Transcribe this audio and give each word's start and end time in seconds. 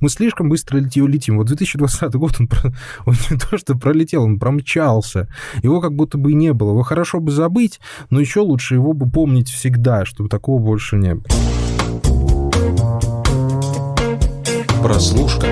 Мы 0.00 0.10
слишком 0.10 0.48
быстро 0.48 0.78
летим. 0.78 1.38
Вот 1.38 1.48
2020 1.48 2.14
год, 2.14 2.36
он, 2.38 2.48
он 3.04 3.14
не 3.30 3.36
то 3.36 3.58
что 3.58 3.76
пролетел, 3.76 4.22
он 4.22 4.38
промчался. 4.38 5.26
Его 5.64 5.80
как 5.80 5.92
будто 5.92 6.16
бы 6.18 6.30
и 6.30 6.34
не 6.34 6.52
было. 6.52 6.70
Его 6.70 6.84
хорошо 6.84 7.18
бы 7.18 7.32
забыть, 7.32 7.80
но 8.08 8.20
еще 8.20 8.38
лучше 8.38 8.76
его 8.76 8.92
бы 8.92 9.10
помнить 9.10 9.48
всегда, 9.48 10.04
чтобы 10.04 10.28
такого 10.28 10.62
больше 10.62 10.94
не 10.94 11.16
было. 11.16 11.24
Прослушка. 14.84 15.48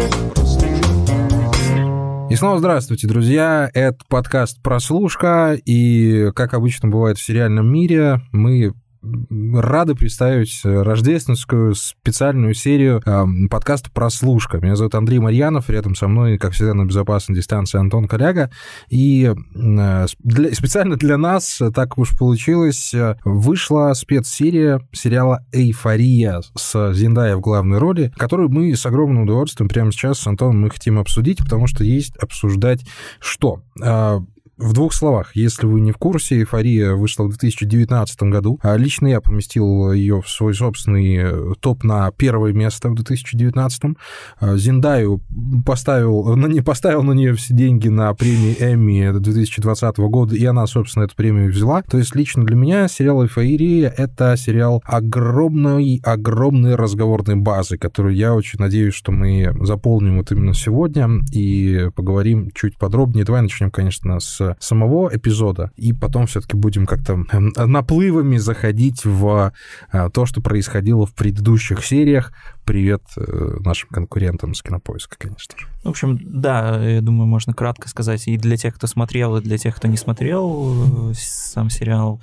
И 2.30 2.36
снова 2.36 2.60
здравствуйте, 2.60 3.08
друзья. 3.08 3.68
Это 3.74 3.98
подкаст 4.08 4.62
«Прослушка». 4.62 5.58
И, 5.64 6.30
как 6.36 6.54
обычно 6.54 6.88
бывает 6.88 7.18
в 7.18 7.22
сериальном 7.24 7.66
мире, 7.66 8.20
мы 8.30 8.74
рады 9.02 9.94
представить 9.94 10.60
рождественскую 10.64 11.74
специальную 11.74 12.54
серию 12.54 13.02
э, 13.04 13.24
подкаста 13.50 13.90
«Прослушка». 13.90 14.58
Меня 14.58 14.76
зовут 14.76 14.94
Андрей 14.94 15.18
Марьянов, 15.18 15.70
рядом 15.70 15.94
со 15.94 16.08
мной, 16.08 16.38
как 16.38 16.52
всегда, 16.52 16.74
на 16.74 16.84
безопасной 16.84 17.36
дистанции 17.36 17.78
Антон 17.78 18.08
Коляга. 18.08 18.50
И 18.88 19.24
э, 19.24 20.06
для, 20.18 20.54
специально 20.54 20.96
для 20.96 21.16
нас, 21.16 21.60
так 21.74 21.98
уж 21.98 22.16
получилось, 22.16 22.94
вышла 23.24 23.92
спецсерия 23.94 24.80
сериала 24.92 25.44
«Эйфория» 25.52 26.42
с 26.54 26.92
Зиндай 26.92 27.34
в 27.34 27.40
главной 27.40 27.78
роли, 27.78 28.12
которую 28.16 28.48
мы 28.50 28.74
с 28.74 28.86
огромным 28.86 29.24
удовольствием 29.24 29.68
прямо 29.68 29.92
сейчас 29.92 30.20
с 30.20 30.26
Антоном 30.26 30.60
мы 30.62 30.70
хотим 30.70 30.98
обсудить, 30.98 31.38
потому 31.38 31.66
что 31.66 31.84
есть 31.84 32.16
обсуждать 32.16 32.84
что? 33.20 33.62
Э, 33.82 34.20
в 34.58 34.72
двух 34.72 34.94
словах, 34.94 35.36
если 35.36 35.66
вы 35.66 35.80
не 35.80 35.92
в 35.92 35.98
курсе, 35.98 36.38
«Эйфория» 36.38 36.92
вышла 36.94 37.24
в 37.24 37.28
2019 37.28 38.22
году. 38.22 38.58
А 38.62 38.76
лично 38.76 39.06
я 39.06 39.20
поместил 39.20 39.92
ее 39.92 40.22
в 40.22 40.28
свой 40.30 40.54
собственный 40.54 41.16
э, 41.16 41.52
топ 41.60 41.84
на 41.84 42.10
первое 42.10 42.52
место 42.54 42.88
в 42.88 42.94
2019. 42.94 43.96
А 44.40 44.56
Зиндаю 44.56 45.20
поставил, 45.64 46.34
на 46.36 46.46
не 46.46 46.62
поставил 46.62 47.02
на 47.02 47.12
нее 47.12 47.34
все 47.34 47.52
деньги 47.52 47.88
на 47.88 48.14
премии 48.14 48.56
Эмми 48.58 49.18
2020 49.18 49.98
года, 49.98 50.34
и 50.34 50.44
она, 50.46 50.66
собственно, 50.66 51.04
эту 51.04 51.16
премию 51.16 51.50
взяла. 51.50 51.82
То 51.82 51.98
есть 51.98 52.14
лично 52.14 52.44
для 52.44 52.56
меня 52.56 52.88
сериал 52.88 53.24
«Эйфория»— 53.24 53.92
это 53.96 54.36
сериал 54.38 54.82
огромной, 54.86 56.00
огромной 56.02 56.76
разговорной 56.76 57.36
базы, 57.36 57.76
которую 57.76 58.14
я 58.14 58.34
очень 58.34 58.58
надеюсь, 58.58 58.94
что 58.94 59.12
мы 59.12 59.54
заполним 59.60 60.16
вот 60.16 60.32
именно 60.32 60.54
сегодня 60.54 61.08
и 61.30 61.90
поговорим 61.94 62.50
чуть 62.54 62.78
подробнее. 62.78 63.26
Давай 63.26 63.42
начнем, 63.42 63.70
конечно, 63.70 64.18
с 64.18 64.45
самого 64.60 65.10
эпизода, 65.14 65.70
и 65.76 65.92
потом 65.92 66.26
все-таки 66.26 66.56
будем 66.56 66.86
как-то 66.86 67.24
эм, 67.32 67.52
наплывами 67.56 68.36
заходить 68.36 69.04
в 69.04 69.52
э, 69.92 70.10
то, 70.12 70.26
что 70.26 70.40
происходило 70.40 71.06
в 71.06 71.14
предыдущих 71.14 71.84
сериях. 71.84 72.32
Привет 72.64 73.02
э, 73.16 73.56
нашим 73.60 73.88
конкурентам 73.90 74.54
с 74.54 74.62
Кинопоиска, 74.62 75.16
конечно 75.18 75.58
же. 75.58 75.66
В 75.84 75.88
общем, 75.88 76.18
да, 76.22 76.82
я 76.84 77.00
думаю, 77.00 77.26
можно 77.26 77.54
кратко 77.54 77.88
сказать 77.88 78.26
и 78.28 78.36
для 78.36 78.56
тех, 78.56 78.74
кто 78.74 78.86
смотрел, 78.86 79.36
и 79.36 79.42
для 79.42 79.58
тех, 79.58 79.74
кто 79.76 79.88
не 79.88 79.96
смотрел 79.96 81.10
э, 81.10 81.14
сам 81.14 81.70
сериал. 81.70 82.20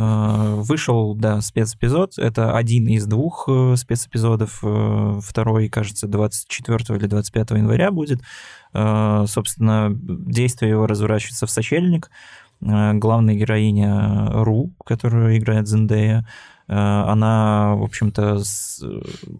Вышел, 0.00 1.14
да, 1.14 1.40
спецэпизод. 1.40 2.18
Это 2.18 2.56
один 2.56 2.86
из 2.86 3.06
двух 3.06 3.48
спецэпизодов. 3.76 4.62
Второй, 5.24 5.68
кажется, 5.68 6.06
24 6.06 6.98
или 6.98 7.06
25 7.06 7.50
января 7.50 7.90
будет. 7.90 8.20
Э, 8.72 9.24
собственно, 9.26 9.88
действие 9.92 10.70
его 10.70 10.86
разворачивается 10.86 11.46
в 11.46 11.50
сочельник. 11.50 12.10
Э, 12.60 12.92
главная 12.94 13.34
героиня 13.34 14.28
Ру, 14.30 14.72
которую 14.84 15.36
играет 15.36 15.68
Зендея, 15.68 16.26
э, 16.68 16.74
она, 16.74 17.74
в 17.74 17.82
общем-то, 17.82 18.42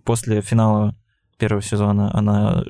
после 0.05 0.41
финала 0.41 0.95
первого 1.39 1.63
сезона 1.63 2.11
она 2.17 2.65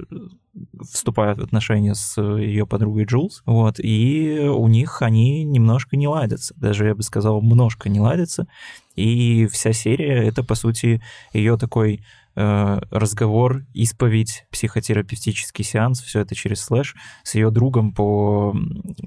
вступает 0.92 1.38
в 1.38 1.42
отношения 1.42 1.94
с 1.94 2.20
ее 2.20 2.66
подругой 2.66 3.04
Джулс, 3.04 3.42
вот, 3.46 3.78
и 3.78 4.40
у 4.40 4.68
них 4.68 5.02
они 5.02 5.44
немножко 5.44 5.96
не 5.96 6.08
ладятся, 6.08 6.54
даже 6.56 6.86
я 6.86 6.94
бы 6.94 7.02
сказал, 7.02 7.42
немножко 7.42 7.88
не 7.88 8.00
ладятся, 8.00 8.46
и 8.94 9.46
вся 9.46 9.72
серия— 9.72 10.24
это, 10.28 10.42
по 10.42 10.54
сути, 10.54 11.02
ее 11.32 11.56
такой 11.56 12.02
Э, 12.40 12.78
разговор, 12.92 13.64
исповедь, 13.74 14.44
психотерапевтический 14.52 15.64
сеанс, 15.64 16.00
все 16.00 16.20
это 16.20 16.36
через 16.36 16.60
слэш 16.60 16.94
с 17.24 17.34
ее 17.34 17.50
другом 17.50 17.92
по 17.92 18.54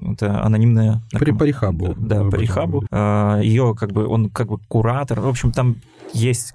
это 0.02 0.44
анонимная... 0.44 1.00
По, 1.12 1.18
по 1.18 1.44
рехабу. 1.44 1.94
Да, 1.96 2.24
по 2.24 2.34
рехабу. 2.36 2.84
Э, 2.90 3.40
ее 3.42 3.74
как 3.74 3.92
бы, 3.92 4.06
он 4.06 4.28
как 4.28 4.48
бы 4.48 4.58
куратор. 4.58 5.20
В 5.20 5.28
общем, 5.28 5.50
там 5.50 5.76
есть 6.12 6.52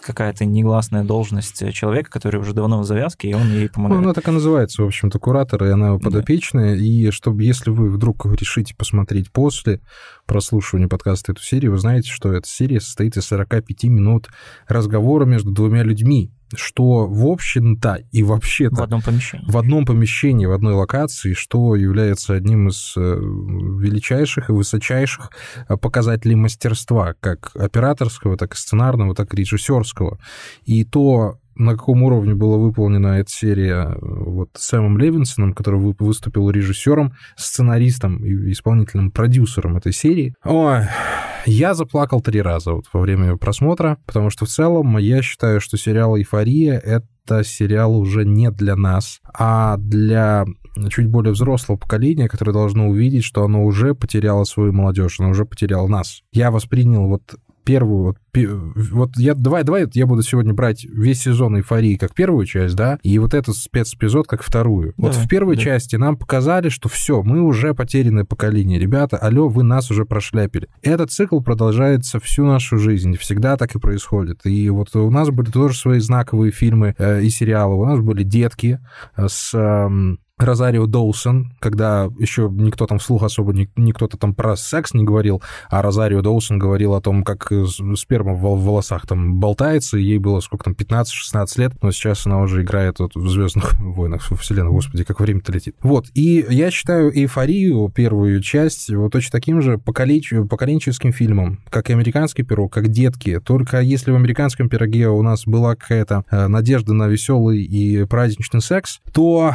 какая-то 0.00 0.44
негласная 0.44 1.04
должность 1.04 1.72
человека, 1.72 2.10
который 2.10 2.40
уже 2.40 2.54
давно 2.54 2.80
в 2.80 2.84
завязке, 2.84 3.30
и 3.30 3.34
он 3.34 3.52
ей 3.52 3.68
помогает. 3.68 4.00
Ну, 4.00 4.06
она 4.06 4.14
так 4.14 4.28
и 4.28 4.30
называется, 4.30 4.82
в 4.82 4.86
общем-то, 4.86 5.18
куратор, 5.18 5.64
и 5.64 5.68
она 5.68 5.98
подопечная. 5.98 6.76
Да. 6.76 6.82
И 6.82 7.10
чтобы, 7.10 7.42
если 7.44 7.70
вы 7.70 7.90
вдруг 7.90 8.26
решите 8.26 8.74
посмотреть 8.74 9.30
после 9.30 9.80
прослушивания 10.26 10.88
подкаста 10.88 11.32
эту 11.32 11.42
серию, 11.42 11.72
вы 11.72 11.78
знаете, 11.78 12.10
что 12.10 12.32
эта 12.32 12.48
серия 12.48 12.80
состоит 12.80 13.16
из 13.16 13.26
45 13.26 13.84
минут 13.84 14.28
разговора 14.66 15.24
между 15.24 15.50
двумя 15.50 15.82
людьми 15.82 16.32
что, 16.54 17.06
в 17.06 17.26
общем-то, 17.26 18.04
и 18.10 18.22
вообще-то... 18.22 18.76
В 18.76 18.82
одном 18.82 19.02
помещении. 19.02 19.50
В 19.50 19.56
одном 19.56 19.84
помещении, 19.84 20.46
в 20.46 20.52
одной 20.52 20.74
локации, 20.74 21.32
что 21.32 21.76
является 21.76 22.34
одним 22.34 22.68
из 22.68 22.94
э, 22.96 23.00
величайших 23.00 24.50
и 24.50 24.52
высочайших 24.52 25.30
э, 25.68 25.76
показателей 25.76 26.36
мастерства, 26.36 27.14
как 27.20 27.52
операторского, 27.54 28.36
так 28.36 28.54
и 28.54 28.56
сценарного, 28.56 29.14
так 29.14 29.32
и 29.34 29.36
режиссерского. 29.36 30.18
И 30.64 30.84
то, 30.84 31.38
на 31.54 31.72
каком 31.72 32.02
уровне 32.02 32.34
была 32.34 32.56
выполнена 32.56 33.18
эта 33.18 33.30
серия 33.30 33.90
э, 33.90 33.98
вот 34.00 34.50
Сэмом 34.54 34.98
Левинсоном, 34.98 35.52
который 35.52 35.94
выступил 35.98 36.50
режиссером, 36.50 37.12
сценаристом 37.36 38.24
и 38.24 38.52
исполнительным 38.52 39.10
продюсером 39.10 39.76
этой 39.76 39.92
серии. 39.92 40.34
Ой, 40.44 40.86
я 41.46 41.74
заплакал 41.74 42.20
три 42.20 42.42
раза 42.42 42.72
вот 42.72 42.84
во 42.92 43.00
время 43.00 43.36
просмотра, 43.36 43.98
потому 44.06 44.30
что 44.30 44.46
в 44.46 44.48
целом 44.48 44.96
я 44.98 45.22
считаю, 45.22 45.60
что 45.60 45.76
сериал 45.76 46.16
«Эйфория»— 46.16 46.78
это 46.84 47.44
сериал 47.44 47.96
уже 47.96 48.24
не 48.24 48.50
для 48.50 48.76
нас, 48.76 49.20
а 49.32 49.76
для 49.76 50.46
чуть 50.90 51.08
более 51.08 51.32
взрослого 51.32 51.76
поколения, 51.76 52.28
которое 52.28 52.52
должно 52.52 52.88
увидеть, 52.88 53.24
что 53.24 53.44
оно 53.44 53.64
уже 53.64 53.94
потеряло 53.94 54.44
свою 54.44 54.72
молодежь, 54.72 55.20
оно 55.20 55.30
уже 55.30 55.44
потеряло 55.44 55.86
нас. 55.86 56.22
Я 56.32 56.50
воспринял 56.50 57.06
вот 57.06 57.22
первую, 57.70 58.04
вот, 58.04 58.16
вот 58.90 59.10
я, 59.16 59.34
давай, 59.34 59.62
давай 59.62 59.86
я 59.92 60.06
буду 60.06 60.22
сегодня 60.22 60.52
брать 60.52 60.84
весь 60.84 61.22
сезон 61.22 61.58
эйфории 61.58 61.94
как 61.94 62.14
первую 62.14 62.44
часть, 62.44 62.74
да, 62.74 62.98
и 63.02 63.16
вот 63.18 63.32
этот 63.32 63.56
спецэпизод 63.56 64.26
как 64.26 64.42
вторую. 64.42 64.88
Да, 64.96 65.06
вот 65.06 65.14
в 65.14 65.28
первой 65.28 65.54
да. 65.54 65.62
части 65.62 65.94
нам 65.94 66.16
показали, 66.16 66.68
что 66.68 66.88
все, 66.88 67.22
мы 67.22 67.42
уже 67.42 67.74
потерянное 67.74 68.24
поколение. 68.24 68.78
Ребята, 68.78 69.16
алло, 69.16 69.48
вы 69.48 69.62
нас 69.62 69.90
уже 69.90 70.04
прошляпили. 70.04 70.68
Этот 70.82 71.12
цикл 71.12 71.40
продолжается 71.40 72.18
всю 72.18 72.44
нашу 72.44 72.78
жизнь, 72.78 73.16
всегда 73.16 73.56
так 73.56 73.74
и 73.76 73.78
происходит. 73.78 74.40
И 74.44 74.68
вот 74.70 74.94
у 74.96 75.10
нас 75.10 75.30
были 75.30 75.50
тоже 75.50 75.76
свои 75.76 76.00
знаковые 76.00 76.50
фильмы 76.50 76.96
э, 76.98 77.22
и 77.22 77.30
сериалы. 77.30 77.76
У 77.76 77.84
нас 77.84 78.00
были 78.00 78.24
«Детки» 78.24 78.80
с... 79.16 79.54
Э, 79.54 79.88
Розарио 80.42 80.86
Доусон, 80.86 81.52
когда 81.60 82.10
еще 82.18 82.48
никто 82.52 82.86
там 82.86 82.98
вслух 82.98 83.22
особо, 83.22 83.52
никто-то 83.52 84.16
там 84.16 84.34
про 84.34 84.56
секс 84.56 84.94
не 84.94 85.04
говорил, 85.04 85.42
а 85.68 85.82
Розарио 85.82 86.22
Доусон 86.22 86.58
говорил 86.58 86.94
о 86.94 87.00
том, 87.00 87.22
как 87.22 87.52
сперма 87.96 88.34
в 88.34 88.40
волосах 88.40 89.06
там 89.06 89.38
болтается, 89.38 89.98
ей 89.98 90.18
было 90.18 90.40
сколько 90.40 90.64
там, 90.64 90.74
15-16 90.74 91.60
лет, 91.60 91.72
но 91.82 91.90
сейчас 91.90 92.26
она 92.26 92.40
уже 92.40 92.62
играет 92.62 92.98
вот 92.98 93.14
в 93.14 93.28
«Звездных 93.28 93.74
войнах» 93.80 94.22
вселенной, 94.22 94.70
господи, 94.70 95.04
как 95.04 95.20
время-то 95.20 95.52
летит. 95.52 95.76
Вот, 95.82 96.06
и 96.14 96.44
я 96.48 96.70
считаю 96.70 97.16
«Эйфорию», 97.16 97.90
первую 97.94 98.40
часть, 98.42 98.90
вот 98.90 99.12
точно 99.12 99.32
таким 99.32 99.60
же 99.60 99.78
поколенч... 99.78 100.32
поколенческим 100.48 101.12
фильмом, 101.12 101.60
как 101.70 101.90
и 101.90 101.92
«Американский 101.92 102.42
пирог», 102.42 102.72
как 102.72 102.88
«Детки», 102.88 103.40
только 103.40 103.80
если 103.80 104.10
в 104.10 104.16
«Американском 104.16 104.68
пироге» 104.68 105.08
у 105.08 105.22
нас 105.22 105.46
была 105.46 105.76
какая-то 105.76 106.24
э, 106.30 106.46
надежда 106.46 106.94
на 106.94 107.08
веселый 107.08 107.62
и 107.62 108.04
праздничный 108.04 108.60
секс, 108.60 109.00
то 109.12 109.54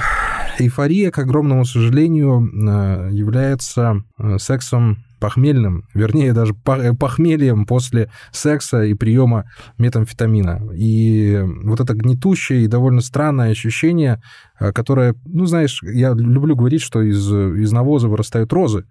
эйфория, 0.59 1.11
к 1.11 1.19
огромному 1.19 1.65
сожалению, 1.65 2.41
э, 2.43 3.09
является 3.11 4.03
э, 4.17 4.37
сексом 4.39 5.03
похмельным, 5.19 5.85
вернее, 5.93 6.33
даже 6.33 6.53
э, 6.53 6.93
похмельем 6.93 7.65
после 7.65 8.11
секса 8.31 8.83
и 8.83 8.93
приема 8.93 9.49
метамфетамина. 9.77 10.69
И 10.75 11.41
вот 11.63 11.79
это 11.79 11.93
гнетущее 11.93 12.63
и 12.63 12.67
довольно 12.67 13.01
странное 13.01 13.51
ощущение, 13.51 14.21
которое, 14.59 15.15
ну, 15.25 15.45
знаешь, 15.45 15.81
я 15.83 16.13
люблю 16.13 16.55
говорить, 16.55 16.81
что 16.81 17.01
из, 17.01 17.31
из 17.31 17.71
навоза 17.71 18.07
вырастают 18.07 18.53
розы, 18.53 18.85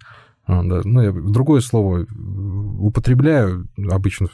да. 0.46 0.82
Ну, 0.85 1.00
я 1.00 1.12
другое 1.12 1.61
слово 1.61 2.06
употребляю 2.79 3.69
обычно, 3.91 4.29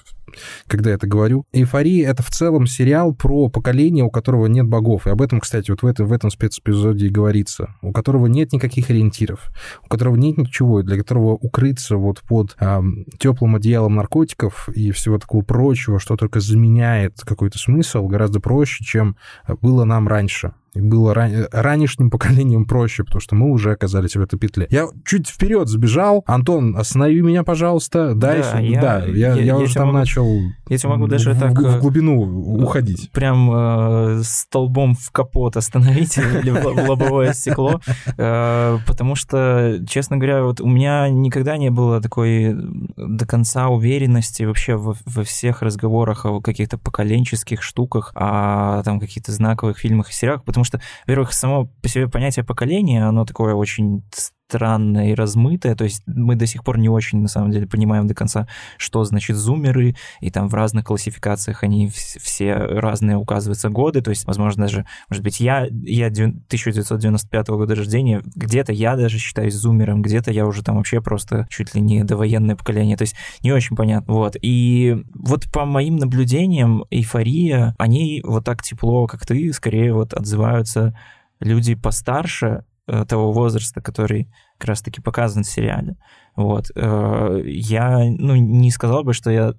когда 0.67 0.91
это 0.91 1.07
говорю. 1.07 1.45
«Эйфория»— 1.53 2.11
это 2.11 2.23
в 2.23 2.31
целом 2.31 2.67
сериал 2.67 3.15
про 3.15 3.49
поколение, 3.49 4.05
у 4.05 4.11
которого 4.11 4.47
нет 4.47 4.67
богов. 4.67 5.07
И 5.07 5.11
об 5.11 5.23
этом, 5.23 5.41
кстати, 5.41 5.71
вот 5.71 5.83
в 5.83 5.87
этом, 5.87 6.07
в 6.07 6.13
этом 6.13 6.31
спецэпизоде 6.31 7.07
и 7.07 7.11
говорится. 7.11 7.77
У 7.83 7.93
которого 7.93 8.27
нет 8.27 8.53
никаких 8.53 8.91
ориентиров, 8.91 9.51
у 9.85 9.89
которого 9.89 10.17
нет 10.17 10.37
ничего, 10.37 10.83
для 10.83 10.97
которого 10.97 11.35
укрыться 11.35 11.97
вот 11.97 12.23
под 12.23 12.57
э, 12.59 12.81
теплым 13.19 13.57
одеялом 13.57 13.95
наркотиков 13.95 14.69
и 14.71 14.91
всего 14.91 15.19
такого 15.19 15.43
прочего, 15.43 16.01
что 16.01 16.17
только 16.17 16.41
заменяет 16.41 17.21
какой-то 17.25 17.59
смысл, 17.59 18.07
гораздо 18.09 18.41
проще, 18.41 18.85
чем 18.85 19.17
было 19.61 19.85
нам 19.85 20.09
раньше. 20.09 20.53
И 20.75 20.81
было 20.81 21.15
ран... 21.15 21.49
ранешним 21.51 22.11
поколением 22.11 22.65
проще, 22.65 23.05
потому 23.05 23.21
что 23.21 23.35
мы 23.35 23.51
уже 23.51 23.73
оказались 23.73 24.17
в 24.17 24.21
этой 24.21 24.39
петле. 24.39 24.67
Я 24.71 24.89
чуть 25.05 25.29
вперед 25.29 25.69
сбежал. 25.69 26.23
Антон, 26.27 26.77
останови 26.77 27.21
меня, 27.23 27.43
пожалуйста. 27.43 28.15
Дай, 28.15 28.43
да, 28.43 28.59
я, 28.61 28.81
да, 28.81 29.05
я, 29.07 29.35
я, 29.35 29.43
я 29.43 29.57
уже 29.57 29.75
там 29.75 29.89
могу, 29.89 29.99
начал 29.99 30.27
я 30.69 30.79
тебе 30.79 30.91
могу 30.91 31.09
даже 31.09 31.33
в, 31.33 31.39
так... 31.39 31.53
В, 31.53 31.79
в 31.79 31.81
глубину 31.81 32.21
уходить. 32.63 33.11
Прям 33.11 33.51
э, 33.53 34.23
столбом 34.23 34.95
в 34.95 35.11
капот 35.11 35.57
остановить 35.57 36.17
или 36.19 36.51
в 36.51 36.89
лобовое 36.89 37.33
стекло. 37.33 37.81
Э, 38.17 38.79
потому 38.87 39.17
что, 39.17 39.81
честно 39.89 40.17
говоря, 40.17 40.45
вот 40.45 40.61
у 40.61 40.69
меня 40.69 41.09
никогда 41.09 41.57
не 41.57 41.71
было 41.71 42.01
такой 42.01 42.57
до 42.97 43.27
конца 43.27 43.69
уверенности 43.69 44.45
вообще 44.45 44.77
во 44.77 45.25
всех 45.25 45.63
разговорах 45.63 46.25
о 46.25 46.41
каких-то 46.41 46.79
поколенческих 46.79 47.63
штуках, 47.63 48.13
о 48.15 48.83
там 48.85 49.01
каких-то 49.01 49.33
знаковых 49.33 49.77
фильмах 49.77 50.11
и 50.11 50.13
сериалах, 50.13 50.45
потому 50.45 50.60
что, 50.65 50.81
во-первых, 51.07 51.33
само 51.33 51.67
по 51.83 51.89
себе 51.89 52.09
понятие 52.09 52.45
поколения, 52.45 53.07
оно 53.07 53.25
такое 53.25 53.55
очень 53.55 54.03
странное 54.51 55.13
и 55.13 55.15
размытое, 55.15 55.77
то 55.77 55.85
есть 55.85 56.03
мы 56.07 56.35
до 56.35 56.45
сих 56.45 56.65
пор 56.65 56.79
не 56.79 56.89
очень, 56.89 57.21
на 57.21 57.29
самом 57.29 57.53
деле, 57.53 57.69
понимаем 57.69 58.09
до 58.09 58.15
конца, 58.15 58.49
что 58.79 59.05
значит 59.05 59.37
зумеры, 59.37 59.95
и 60.21 60.31
там 60.31 60.49
в 60.49 60.55
разных 60.55 60.87
классификациях 60.87 61.63
они 61.63 61.89
все 61.89 62.55
разные 62.55 63.17
указываются 63.17 63.69
годы, 63.69 64.03
то 64.03 64.11
есть, 64.11 64.27
возможно, 64.27 64.65
даже, 64.65 64.87
может 65.09 65.23
быть, 65.23 65.39
я, 65.39 65.69
я 65.71 66.07
1995 66.07 67.49
года 67.51 67.77
рождения, 67.77 68.23
где-то 68.35 68.73
я 68.73 68.97
даже 68.97 69.19
считаюсь 69.19 69.55
зумером, 69.55 70.03
где-то 70.03 70.33
я 70.33 70.47
уже 70.47 70.65
там 70.65 70.77
вообще 70.77 71.01
просто 71.01 71.47
чуть 71.49 71.77
ли 71.77 71.81
не 71.81 72.03
довоенное 72.03 72.57
поколение, 72.57 72.97
то 72.97 73.03
есть 73.03 73.15
не 73.45 73.53
очень 73.53 73.77
понятно, 73.77 74.13
вот. 74.13 74.37
И 74.43 75.05
вот 75.15 75.45
по 75.53 75.65
моим 75.65 75.97
наблюдениям, 75.97 76.85
эйфория, 76.91 77.77
они 77.79 78.21
вот 78.25 78.45
так 78.45 78.65
тепло, 78.65 79.07
как 79.07 79.25
ты, 79.25 79.53
скорее 79.53 79.95
вот 79.95 80.13
отзываются 80.13 80.97
люди 81.41 81.75
постарше, 81.75 82.65
того 83.07 83.33
возраста, 83.33 83.81
который 83.81 84.29
как 84.59 84.69
раз-таки 84.69 85.01
показан 85.01 85.43
в 85.43 85.49
сериале. 85.49 85.97
Вот. 86.37 86.67
Э, 86.75 87.41
я, 87.45 87.99
ну, 87.99 88.37
не 88.37 88.71
сказал 88.71 89.05
бы, 89.05 89.13
что 89.15 89.31
я 89.31 89.55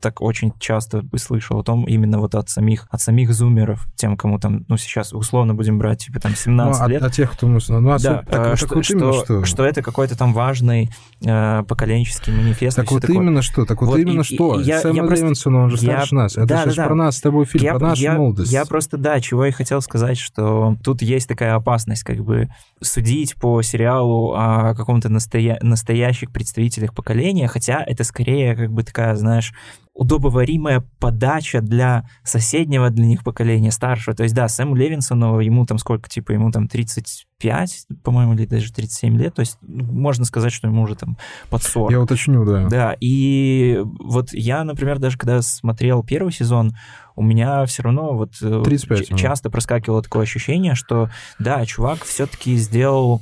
так 0.00 0.20
очень 0.20 0.52
часто 0.58 1.02
бы 1.02 1.18
слышал 1.18 1.58
о 1.58 1.62
том 1.62 1.84
именно 1.84 2.18
вот 2.18 2.34
от 2.34 2.48
самих, 2.48 2.86
от 2.90 3.00
самих 3.00 3.32
зумеров, 3.32 3.86
тем, 3.96 4.16
кому 4.16 4.38
там, 4.38 4.64
ну, 4.68 4.76
сейчас 4.76 5.12
условно 5.12 5.54
будем 5.54 5.78
брать, 5.78 6.06
типа, 6.06 6.20
там, 6.20 6.34
17 6.34 6.82
ну, 6.82 6.88
лет. 6.88 7.02
От, 7.02 7.08
от 7.08 7.14
тех, 7.14 7.32
кто... 7.32 7.46
Ну, 7.46 7.58
ну 7.68 7.90
а 7.90 7.98
да, 7.98 8.22
так, 8.28 8.56
что, 8.56 8.68
так 8.68 8.76
вот 8.76 8.90
именно 8.90 9.12
что, 9.12 9.24
что... 9.24 9.44
Что 9.44 9.64
это 9.64 9.82
какой-то 9.82 10.16
там 10.16 10.32
важный 10.32 10.90
э, 11.24 11.62
поколенческий 11.66 12.32
манифест. 12.32 12.76
Так 12.76 12.90
вот 12.90 13.02
такое. 13.02 13.16
именно 13.16 13.42
что, 13.42 13.64
так 13.64 13.80
вот, 13.80 13.88
вот 13.88 13.98
именно 13.98 14.20
и, 14.20 14.24
что. 14.24 14.60
И, 14.60 14.64
я, 14.64 14.80
Сэм 14.80 14.94
я 14.96 15.02
Левинсон, 15.02 15.54
он 15.56 15.70
же 15.70 15.76
старше 15.76 16.14
я... 16.14 16.22
нас. 16.22 16.36
Это 16.36 16.46
да, 16.46 16.64
же 16.70 16.76
да, 16.76 16.86
про 16.86 16.94
нас 16.94 17.16
с 17.16 17.20
тобой 17.20 17.44
фильм, 17.44 17.64
я, 17.64 17.74
про 17.74 17.88
нашу 17.88 18.02
я, 18.02 18.14
молодость. 18.14 18.52
Я 18.52 18.64
просто, 18.64 18.96
да, 18.96 19.20
чего 19.20 19.46
я 19.46 19.52
хотел 19.52 19.80
сказать, 19.80 20.18
что 20.18 20.76
тут 20.82 21.02
есть 21.02 21.28
такая 21.28 21.54
опасность, 21.54 22.02
как 22.02 22.18
бы, 22.18 22.48
судить 22.80 23.36
по 23.36 23.62
сериалу 23.62 24.34
о 24.34 24.74
каком-то 24.74 25.08
настоя... 25.08 25.58
настоящих 25.62 26.30
представителях 26.30 26.94
поколения, 26.94 27.48
хотя 27.48 27.82
это 27.86 28.04
скорее, 28.04 28.56
как 28.56 28.72
бы, 28.72 28.82
такая, 28.82 29.14
знаешь, 29.16 29.52
удобоваримая 29.94 30.84
подача 30.98 31.60
для 31.60 32.08
соседнего 32.24 32.90
для 32.90 33.06
них 33.06 33.22
поколения, 33.22 33.70
старшего. 33.70 34.16
То 34.16 34.22
есть, 34.22 34.34
да, 34.34 34.48
Сэму 34.48 34.74
Левинсону, 34.74 35.38
ему 35.40 35.66
там 35.66 35.78
сколько, 35.78 36.08
типа, 36.08 36.32
ему 36.32 36.50
там 36.50 36.66
35, 36.66 37.86
по-моему, 38.02 38.32
или 38.34 38.46
даже 38.46 38.72
37 38.72 39.18
лет, 39.18 39.34
то 39.34 39.40
есть 39.40 39.58
можно 39.60 40.24
сказать, 40.24 40.52
что 40.52 40.68
ему 40.68 40.82
уже 40.82 40.94
там 40.94 41.18
под 41.50 41.62
40. 41.62 41.90
Я 41.90 42.00
уточню, 42.00 42.44
да. 42.44 42.66
Да, 42.68 42.96
и 43.00 43.80
вот 43.82 44.32
я, 44.32 44.64
например, 44.64 44.98
даже 44.98 45.18
когда 45.18 45.42
смотрел 45.42 46.02
первый 46.02 46.32
сезон, 46.32 46.74
у 47.14 47.22
меня 47.22 47.66
все 47.66 47.82
равно 47.82 48.14
вот 48.14 48.32
35, 48.38 49.10
э, 49.10 49.16
часто 49.16 49.50
проскакивало 49.50 50.02
такое 50.02 50.22
ощущение, 50.22 50.74
что, 50.74 51.10
да, 51.38 51.66
чувак 51.66 52.02
все-таки 52.04 52.56
сделал 52.56 53.20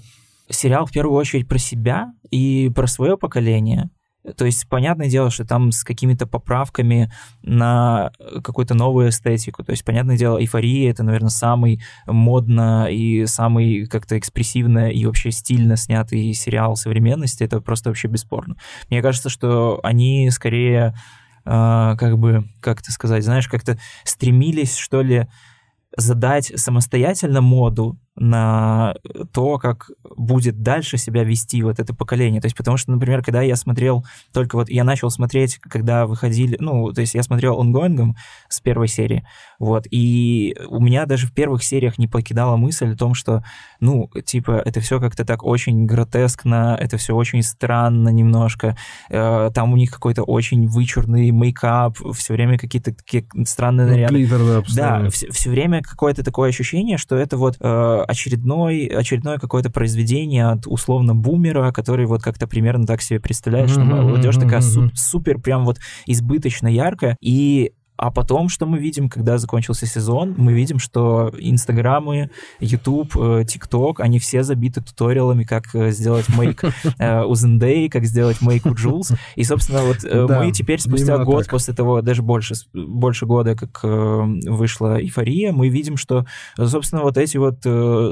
сериал 0.49 0.87
в 0.87 0.93
первую 0.93 1.17
очередь 1.17 1.49
про 1.49 1.59
себя 1.59 2.13
и 2.31 2.71
про 2.75 2.87
свое 2.87 3.17
поколение, 3.17 3.91
то 4.37 4.45
есть, 4.45 4.69
понятное 4.69 5.09
дело, 5.09 5.31
что 5.31 5.47
там 5.47 5.73
с 5.73 5.83
какими-то 5.83 6.27
поправками 6.27 7.11
на 7.43 8.13
какую-то 8.45 8.75
новую 8.75 9.09
эстетику. 9.09 9.65
То 9.65 9.71
есть, 9.71 9.85
понятное 9.85 10.19
дело, 10.19 10.39
эйфория— 10.39 10.91
это, 10.93 11.03
наверное, 11.03 11.31
самый 11.31 11.83
модно 12.07 12.89
и 12.91 13.25
самый 13.27 13.87
как-то 13.87 14.19
экспрессивно 14.19 14.91
и 14.91 15.07
вообще 15.07 15.31
стильно 15.31 15.77
снятый 15.77 16.35
сериал 16.35 16.77
современности. 16.77 17.45
Это 17.45 17.61
просто 17.61 17.89
вообще 17.89 18.09
бесспорно. 18.09 18.57
Мне 18.91 19.01
кажется, 19.01 19.31
что 19.31 19.81
они 19.83 20.31
скорее, 20.31 20.95
э, 21.47 21.97
как 21.99 22.19
бы, 22.19 22.45
как 22.61 22.81
это 22.81 22.93
сказать, 22.93 23.25
знаешь, 23.25 23.49
как-то 23.49 23.79
стремились, 24.05 24.77
что 24.77 25.01
ли, 25.01 25.29
задать 25.97 26.53
самостоятельно 26.57 27.41
моду 27.41 27.99
на 28.15 28.95
то, 29.33 29.59
как 29.59 29.91
будет 30.21 30.63
дальше 30.63 30.99
себя 30.99 31.25
вести 31.25 31.63
вот 31.63 31.81
это 31.81 31.95
поколение. 31.95 32.41
То 32.41 32.47
есть, 32.47 32.57
потому 32.57 32.77
что, 32.77 32.93
например, 32.93 33.25
когда 33.25 33.41
я 33.43 33.57
смотрел, 33.57 34.05
только 34.33 34.57
вот 34.57 34.69
я 34.69 34.85
начал 34.85 35.11
смотреть, 35.11 35.59
когда 35.59 36.07
выходили, 36.07 36.57
ну, 36.61 36.93
то 36.93 37.01
есть 37.01 37.15
я 37.15 37.23
смотрел 37.23 37.59
онгоингом 37.59 38.17
с 38.49 38.61
первой 38.61 38.89
серии, 38.89 39.27
вот, 39.59 39.87
и 39.91 40.57
у 40.69 40.81
меня 40.81 41.07
даже 41.07 41.27
в 41.27 41.33
первых 41.33 41.65
сериях 41.65 41.99
не 41.99 42.07
покидала 42.07 42.57
мысль 42.57 42.93
о 42.93 42.97
том, 42.97 43.15
что, 43.15 43.43
ну, 43.81 44.11
типа, 44.25 44.63
это 44.65 44.81
все 44.81 45.01
как-то 45.01 45.25
так 45.25 45.43
очень 45.43 45.87
гротескно, 45.87 46.77
это 46.79 46.99
все 46.99 47.17
очень 47.17 47.43
странно 47.43 48.11
немножко, 48.11 48.77
э, 49.09 49.51
там 49.55 49.73
у 49.73 49.77
них 49.77 49.91
какой-то 49.91 50.23
очень 50.23 50.67
вычурный 50.67 51.31
мейкап, 51.31 51.97
все 52.15 52.35
время 52.35 52.59
какие-то 52.59 52.95
такие 52.95 53.25
странные 53.47 53.87
ну, 53.87 53.93
наряды. 53.93 54.15
Глиттер, 54.15 54.65
да, 54.75 55.01
да 55.01 55.11
все, 55.11 55.31
все 55.31 55.51
время 55.51 55.83
какое-то 55.83 56.23
такое 56.23 56.51
ощущение, 56.51 56.99
что 56.99 57.17
это 57.17 57.39
вот 57.39 57.57
э, 57.59 58.05
очередной, 58.07 58.87
очередное 58.87 59.39
какое-то 59.39 59.71
произведение 59.71 60.10
от 60.41 60.67
условно 60.67 61.15
бумера, 61.15 61.71
который 61.73 62.07
вот 62.07 62.23
как-то 62.23 62.47
примерно 62.47 62.87
так 62.87 63.03
себе 63.03 63.21
представляет, 63.21 63.71
что 63.71 63.81
молодежь 63.81 64.37
такая 64.37 64.63
супер 64.95 65.39
прям 65.39 65.65
вот 65.65 65.79
избыточно 66.07 66.69
яркая, 66.69 67.17
и 67.21 67.73
а 68.01 68.11
потом, 68.11 68.49
что 68.49 68.65
мы 68.65 68.79
видим, 68.79 69.11
когда 69.11 69.37
закончился 69.37 69.85
сезон, 69.85 70.35
мы 70.39 70.55
видим, 70.55 70.79
что 70.79 71.31
Инстаграмы, 71.39 72.31
Ютуб, 72.59 73.15
э, 73.15 73.45
ТикТок, 73.47 74.01
они 74.01 74.19
все 74.19 74.43
забиты 74.43 74.81
туториалами, 74.81 75.45
как 75.45 75.75
э, 75.75 75.91
сделать 75.91 76.27
мейк 76.31 76.65
э, 76.99 77.23
у 77.23 77.33
Zendaya, 77.33 77.91
как 77.91 78.07
сделать 78.07 78.41
мейк 78.41 78.65
у 78.65 78.73
Джулс. 78.73 79.13
И, 79.37 79.45
собственно, 79.45 79.83
вот 79.83 79.99
мы 80.31 80.51
теперь 80.51 80.81
спустя 80.81 81.19
год 81.19 81.47
после 81.49 81.75
того, 81.75 82.01
даже 82.01 82.23
больше, 82.23 82.55
больше 82.73 83.27
года, 83.27 83.55
как 83.55 83.81
вышла 83.83 84.99
эйфория, 84.99 85.53
мы 85.53 85.69
видим, 85.69 85.99
что, 85.99 86.25
собственно, 86.57 87.03
вот 87.03 87.19
эти 87.19 87.37
вот 87.37 87.67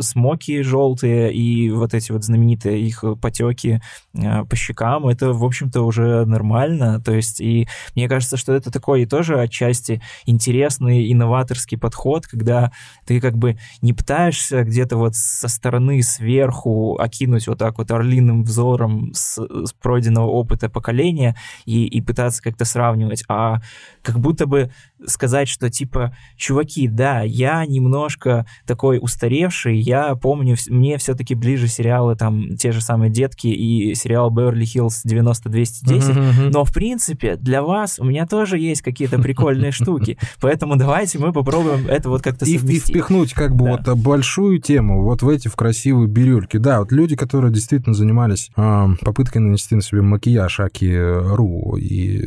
смоки 0.05 0.61
желтые 0.61 1.33
и 1.33 1.71
вот 1.71 1.95
эти 1.95 2.13
вот 2.13 2.25
знаменитые 2.25 2.83
их 2.83 3.03
потеки 3.23 3.81
по 4.13 4.55
щекам, 4.55 5.09
это, 5.09 5.33
в 5.33 5.45
общем-то, 5.45 5.81
уже 5.81 6.27
нормально. 6.27 7.01
То 7.01 7.15
есть, 7.15 7.41
и 7.41 7.67
мне 7.95 8.07
кажется, 8.07 8.37
что 8.37 8.53
это 8.53 8.71
такой 8.71 9.07
тоже 9.07 9.41
отчасти 9.41 9.78
части 9.79 10.01
интересный 10.27 11.13
инноваторский 11.13 11.79
подход, 11.79 12.27
когда 12.27 12.73
ты 13.07 13.21
как 13.21 13.37
бы 13.37 13.59
не 13.83 13.93
пытаешься 13.93 14.65
где-то 14.65 14.97
вот 14.97 15.15
со 15.15 15.49
стороны 15.49 16.03
сверху 16.03 16.99
окинуть 16.99 17.47
вот 17.49 17.59
так 17.59 17.79
вот 17.79 17.91
орлиным 17.91 18.43
взором 18.43 19.13
с, 19.15 19.39
с 19.39 19.73
пройденного 19.73 20.27
опыта 20.27 20.69
поколения 20.69 21.37
и, 21.65 21.87
и 21.87 22.01
пытаться 22.01 22.43
как-то 22.43 22.65
сравнивать, 22.65 23.25
а 23.29 23.61
как 24.03 24.19
будто 24.19 24.47
бы 24.47 24.71
сказать, 25.07 25.49
что 25.49 25.71
типа, 25.71 26.17
чуваки, 26.37 26.89
да, 26.89 27.23
я 27.23 27.65
немножко 27.67 28.47
такой 28.67 28.99
устаревший, 29.01 29.79
я 29.79 30.15
помню, 30.17 30.57
мне 30.69 30.99
все-таки 30.99 31.35
ближе 31.35 31.69
сериалы 31.69 32.17
там 32.17 32.57
те 32.57 32.73
же 32.73 32.81
самые 32.81 33.11
«Детки» 33.11 33.47
и 33.47 33.95
сериал 33.95 34.31
«Беверли 34.31 34.65
Хиллз 34.65 35.05
90-210», 35.07 35.45
uh-huh, 35.45 36.15
uh-huh. 36.15 36.51
но 36.51 36.65
в 36.65 36.73
принципе 36.73 37.37
для 37.37 37.63
вас 37.63 37.99
у 37.99 38.05
меня 38.05 38.27
тоже 38.27 38.59
есть 38.59 38.83
какие-то 38.83 39.19
прикольные 39.21 39.58
прикольные 39.59 39.73
штуки. 39.73 40.19
Поэтому 40.41 40.77
давайте 40.77 41.19
мы 41.19 41.33
попробуем 41.33 41.87
это 41.89 42.09
вот 42.09 42.23
как-то 42.23 42.45
совместить. 42.45 42.89
И 42.89 42.93
впихнуть 42.93 43.33
как 43.35 43.55
бы 43.55 43.65
да. 43.67 43.93
вот 43.93 43.99
большую 43.99 44.61
тему 44.61 45.03
вот 45.03 45.23
в 45.23 45.29
эти 45.29 45.49
в 45.49 45.57
красивые 45.57 46.09
бирюльки. 46.09 46.57
Да, 46.57 46.81
вот 46.81 46.93
люди, 46.93 47.17
которые 47.17 47.53
действительно 47.53 47.95
занимались 47.95 48.51
э, 48.57 48.87
попыткой 49.01 49.43
нанести 49.43 49.75
на 49.75 49.83
себе 49.83 50.03
макияж 50.03 50.61
Аки 50.61 50.95
Ру 51.35 51.77
и, 51.77 52.23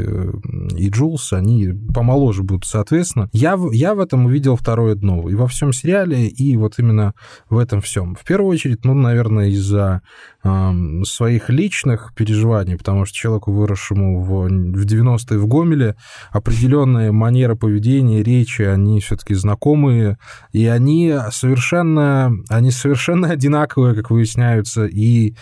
и 0.77 0.89
Джулс, 0.89 1.33
они 1.33 1.69
помоложе 1.93 2.43
будут, 2.43 2.65
соответственно. 2.65 3.29
Я, 3.33 3.57
я 3.71 3.95
в 3.95 3.99
этом 3.99 4.25
увидел 4.25 4.55
второе 4.55 4.95
дно. 4.95 5.29
И 5.29 5.35
во 5.35 5.47
всем 5.47 5.73
сериале, 5.73 6.27
и 6.27 6.57
вот 6.57 6.79
именно 6.79 7.13
в 7.49 7.57
этом 7.57 7.81
всем. 7.81 8.15
В 8.15 8.23
первую 8.23 8.51
очередь, 8.51 8.85
ну, 8.85 8.93
наверное, 8.93 9.49
из-за 9.49 10.01
э, 10.43 10.71
своих 11.03 11.49
личных 11.49 12.13
переживаний, 12.15 12.77
потому 12.77 13.05
что 13.05 13.15
человеку, 13.15 13.51
выросшему 13.51 14.21
в, 14.21 14.47
в 14.47 14.85
90-е 14.85 15.37
в 15.37 15.47
Гомеле, 15.47 15.95
определенная 16.31 17.11
манера 17.21 17.55
поведения, 17.55 18.23
речи, 18.23 18.63
они 18.63 18.99
все-таки 18.99 19.35
знакомые, 19.35 20.17
и 20.51 20.65
они 20.65 21.15
совершенно, 21.31 22.31
они 22.49 22.71
совершенно 22.71 23.29
одинаковые, 23.31 23.95
как 23.95 24.09
выясняются, 24.09 24.85
и 24.85 25.35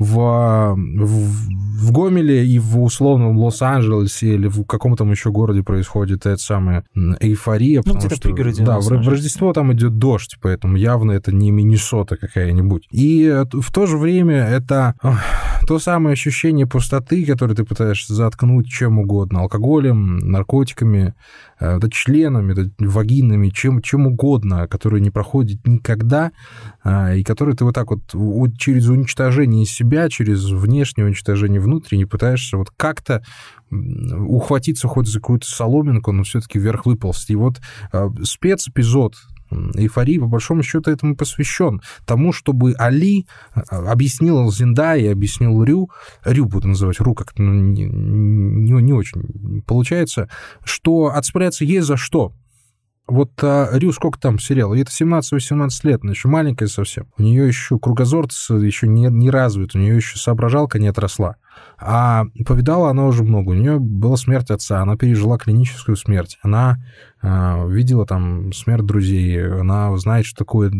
в, 0.00 0.74
в, 0.76 1.50
в 1.80 1.92
Гомеле 1.92 2.46
и 2.46 2.58
в 2.58 2.82
условном 2.82 3.36
Лос-Анджелесе 3.36 4.34
или 4.34 4.48
в 4.48 4.64
каком 4.64 4.96
там 4.96 5.10
еще 5.10 5.30
городе 5.30 5.62
происходит 5.62 6.24
эта 6.24 6.40
самая 6.40 6.84
эйфория. 7.20 7.82
Ну, 7.84 7.94
где-то 7.94 8.16
что, 8.16 8.28
пригороде 8.28 8.64
Да, 8.64 8.80
в, 8.80 8.86
в 8.86 9.08
Рождество 9.08 9.52
там 9.52 9.72
идет 9.74 9.98
дождь, 9.98 10.38
поэтому 10.40 10.76
явно 10.76 11.12
это 11.12 11.32
не 11.32 11.50
Миннесота 11.50 12.16
какая-нибудь. 12.16 12.88
И 12.90 13.44
в 13.52 13.72
то 13.72 13.86
же 13.86 13.98
время 13.98 14.36
это 14.36 14.94
то 15.66 15.78
самое 15.78 16.14
ощущение 16.14 16.66
пустоты, 16.66 17.24
которое 17.26 17.54
ты 17.54 17.64
пытаешься 17.64 18.14
заткнуть 18.14 18.68
чем 18.68 18.98
угодно, 18.98 19.40
алкоголем, 19.40 20.16
наркотиками, 20.16 21.14
э, 21.60 21.78
да, 21.78 21.88
членами, 21.90 22.52
да, 22.54 22.62
вагинами, 22.78 23.50
чем, 23.50 23.82
чем 23.82 24.06
угодно, 24.06 24.66
которое 24.66 25.00
не 25.00 25.10
проходит 25.10 25.66
никогда, 25.66 26.32
а, 26.82 27.14
и 27.14 27.22
которое 27.22 27.54
ты 27.54 27.64
вот 27.64 27.74
так 27.74 27.88
вот 27.90 28.56
через 28.58 28.88
уничтожение 28.88 29.66
себя, 29.66 30.08
через 30.08 30.50
внешнее 30.50 31.06
уничтожение 31.06 31.60
внутреннее 31.60 32.06
пытаешься 32.06 32.56
вот 32.56 32.70
как-то 32.76 33.22
ухватиться 33.70 34.88
хоть 34.88 35.06
за 35.06 35.20
какую-то 35.20 35.46
соломинку, 35.46 36.12
но 36.12 36.24
все-таки 36.24 36.58
вверх 36.58 36.86
выползти. 36.86 37.32
И 37.32 37.36
вот 37.36 37.60
э, 37.92 38.08
спецэпизод 38.24 39.14
эйфории, 39.50 40.18
по 40.18 40.26
большому 40.26 40.62
счету, 40.62 40.90
этому 40.90 41.16
посвящен. 41.16 41.80
Тому, 42.04 42.32
чтобы 42.32 42.74
Али 42.78 43.26
а, 43.52 43.90
объяснил 43.90 44.50
Зинда 44.50 44.96
и 44.96 45.06
объяснил 45.06 45.62
Рю, 45.62 45.90
Рю 46.24 46.46
буду 46.46 46.68
называть, 46.68 47.00
Ру 47.00 47.14
как-то 47.14 47.42
ну, 47.42 47.52
не, 47.52 47.84
не, 47.84 48.72
не 48.72 48.92
очень 48.92 49.62
получается, 49.66 50.28
что 50.64 51.06
отсправляться 51.06 51.64
есть 51.64 51.86
за 51.86 51.96
что. 51.96 52.32
Вот 53.10 53.32
а, 53.42 53.68
Рю 53.72 53.92
сколько 53.92 54.20
там 54.20 54.38
сериала? 54.38 54.74
Это 54.74 54.92
17-18 54.92 55.70
лет, 55.82 56.00
она 56.02 56.12
еще 56.12 56.28
маленькая 56.28 56.68
совсем. 56.68 57.08
У 57.18 57.22
нее 57.22 57.48
еще 57.48 57.76
кругозор 57.80 58.26
еще 58.26 58.86
не, 58.86 59.06
не 59.06 59.30
развит, 59.30 59.74
у 59.74 59.78
нее 59.78 59.96
еще 59.96 60.16
соображалка 60.16 60.78
не 60.78 60.86
отросла. 60.86 61.34
А 61.76 62.26
повидала 62.46 62.88
она 62.88 63.06
уже 63.06 63.24
много. 63.24 63.50
У 63.50 63.54
нее 63.54 63.80
была 63.80 64.16
смерть 64.16 64.50
отца, 64.50 64.80
она 64.80 64.96
пережила 64.96 65.38
клиническую 65.38 65.96
смерть. 65.96 66.38
Она 66.42 66.76
э, 67.20 67.68
видела 67.68 68.06
там 68.06 68.52
смерть 68.52 68.86
друзей, 68.86 69.60
она 69.60 69.96
знает, 69.96 70.24
что 70.24 70.44
такое 70.44 70.70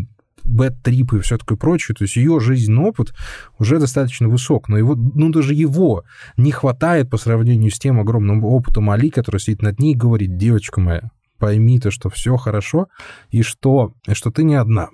бэт-трипы 0.45 1.17
и 1.17 1.19
все 1.19 1.37
такое 1.37 1.57
прочее. 1.57 1.95
То 1.95 2.05
есть 2.05 2.15
ее 2.15 2.39
жизненный 2.39 2.83
опыт 2.83 3.13
уже 3.59 3.77
достаточно 3.77 4.29
высок. 4.29 4.69
Но 4.69 4.77
его, 4.77 4.95
ну, 4.95 5.31
даже 5.31 5.53
его 5.53 6.05
не 6.37 6.51
хватает 6.51 7.09
по 7.09 7.17
сравнению 7.17 7.71
с 7.71 7.77
тем 7.77 7.99
огромным 7.99 8.45
опытом 8.45 8.89
Али, 8.89 9.09
который 9.09 9.41
сидит 9.41 9.61
над 9.61 9.79
ней 9.79 9.95
и 9.95 9.97
говорит, 9.97 10.37
девочка 10.37 10.79
моя, 10.79 11.11
пойми 11.41 11.79
ты, 11.79 11.89
что 11.89 12.09
все 12.09 12.37
хорошо, 12.37 12.87
и 13.31 13.41
что, 13.41 13.93
и 14.07 14.13
что 14.13 14.31
ты 14.31 14.43
не 14.43 14.53
одна. 14.53 14.89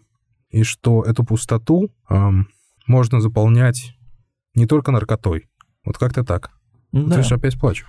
И 0.50 0.64
что 0.64 1.04
эту 1.04 1.26
пустоту 1.26 1.92
эм, 2.10 2.48
можно 2.88 3.20
заполнять 3.20 3.98
не 4.56 4.66
только 4.66 4.92
наркотой, 4.92 5.50
вот 5.84 5.98
как-то 5.98 6.24
так. 6.24 6.52
Да. 6.94 7.18
Ты 7.18 7.24
же 7.24 7.36
опять 7.36 7.60
плачу. 7.60 7.86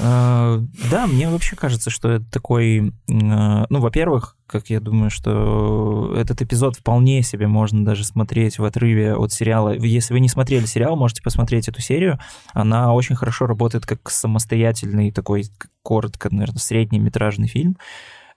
А, 0.00 0.58
да, 0.90 1.06
мне 1.06 1.28
вообще 1.28 1.56
кажется, 1.56 1.90
что 1.90 2.10
это 2.10 2.30
такой... 2.30 2.92
А, 3.10 3.66
ну, 3.68 3.80
во-первых, 3.80 4.36
как 4.46 4.70
я 4.70 4.80
думаю, 4.80 5.10
что 5.10 6.14
этот 6.16 6.42
эпизод 6.42 6.76
вполне 6.76 7.22
себе 7.22 7.46
можно 7.46 7.84
даже 7.84 8.04
смотреть 8.04 8.58
в 8.58 8.64
отрыве 8.64 9.14
от 9.14 9.32
сериала. 9.32 9.74
Если 9.74 10.12
вы 10.12 10.20
не 10.20 10.28
смотрели 10.28 10.66
сериал, 10.66 10.96
можете 10.96 11.22
посмотреть 11.22 11.68
эту 11.68 11.80
серию. 11.80 12.18
Она 12.52 12.92
очень 12.94 13.16
хорошо 13.16 13.46
работает 13.46 13.86
как 13.86 14.10
самостоятельный 14.10 15.12
такой, 15.12 15.44
коротко, 15.82 16.28
наверное, 16.30 16.58
средний 16.58 16.98
метражный 16.98 17.48
фильм. 17.48 17.76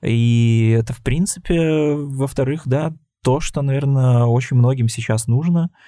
И 0.01 0.75
это, 0.77 0.93
в 0.93 1.01
принципе, 1.01 1.95
во-вторых, 1.95 2.63
да, 2.65 2.93
то, 3.23 3.39
что, 3.39 3.61
наверное, 3.61 4.25
очень 4.25 4.57
многим 4.57 4.87
сейчас 4.87 5.27
нужно— 5.27 5.69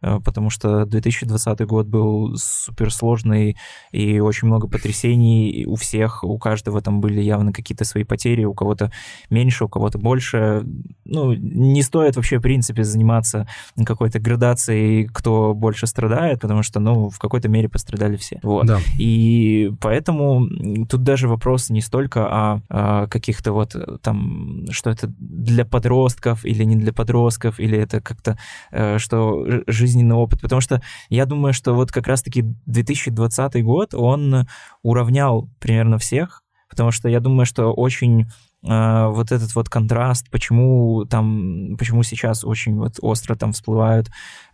потому 0.00 0.50
что 0.50 0.84
2020 0.84 1.60
год 1.66 1.86
был 1.86 2.36
суперсложный 2.36 3.56
и 3.92 4.20
очень 4.20 4.48
много 4.48 4.68
потрясений 4.68 5.64
у 5.66 5.76
всех, 5.76 6.24
у 6.24 6.38
каждого 6.38 6.80
там 6.80 7.00
были 7.00 7.20
явно 7.20 7.52
какие-то 7.52 7.84
свои 7.84 8.04
потери, 8.04 8.44
у 8.44 8.54
кого-то 8.54 8.90
меньше, 9.30 9.64
у 9.64 9.68
кого-то 9.68 9.98
больше. 9.98 10.64
Ну, 11.04 11.32
не 11.34 11.82
стоит 11.82 12.16
вообще, 12.16 12.38
в 12.38 12.42
принципе, 12.42 12.84
заниматься 12.84 13.46
какой-то 13.84 14.18
градацией, 14.18 15.06
кто 15.06 15.54
больше 15.54 15.86
страдает, 15.86 16.40
потому 16.40 16.62
что, 16.62 16.80
ну, 16.80 17.10
в 17.10 17.18
какой-то 17.18 17.48
мере 17.48 17.68
пострадали 17.68 18.16
все. 18.16 18.40
Вот. 18.42 18.66
Да. 18.66 18.78
И 18.98 19.72
поэтому 19.80 20.48
тут 20.88 21.02
даже 21.02 21.28
вопрос 21.28 21.70
не 21.70 21.80
столько 21.80 22.26
о, 22.26 22.60
о 22.68 23.06
каких-то 23.08 23.52
вот 23.52 23.74
там, 24.02 24.64
что 24.70 24.90
это 24.90 25.12
для 25.18 25.64
подростков 25.64 26.44
или 26.44 26.64
не 26.64 26.76
для 26.76 26.92
подростков, 26.92 27.60
или 27.60 27.78
это 27.78 28.00
как-то, 28.00 28.38
э, 28.70 28.98
что 28.98 29.44
жизнь 29.66 29.85
жизненный 29.86 30.16
опыт, 30.16 30.40
потому 30.40 30.60
что 30.60 30.82
я 31.08 31.26
думаю, 31.26 31.52
что 31.54 31.74
вот 31.74 31.92
как 31.92 32.06
раз-таки 32.06 32.42
2020 32.66 33.64
год, 33.64 33.94
он 33.94 34.46
уравнял 34.82 35.48
примерно 35.60 35.98
всех, 35.98 36.42
потому 36.68 36.90
что 36.90 37.08
я 37.08 37.20
думаю, 37.20 37.46
что 37.46 37.72
очень 37.72 38.26
э, 38.66 39.06
вот 39.08 39.32
этот 39.32 39.54
вот 39.54 39.68
контраст, 39.68 40.28
почему 40.30 41.04
там, 41.04 41.76
почему 41.78 42.02
сейчас 42.02 42.44
очень 42.44 42.76
вот 42.76 42.96
остро 43.00 43.34
там 43.34 43.52
всплывают 43.52 44.10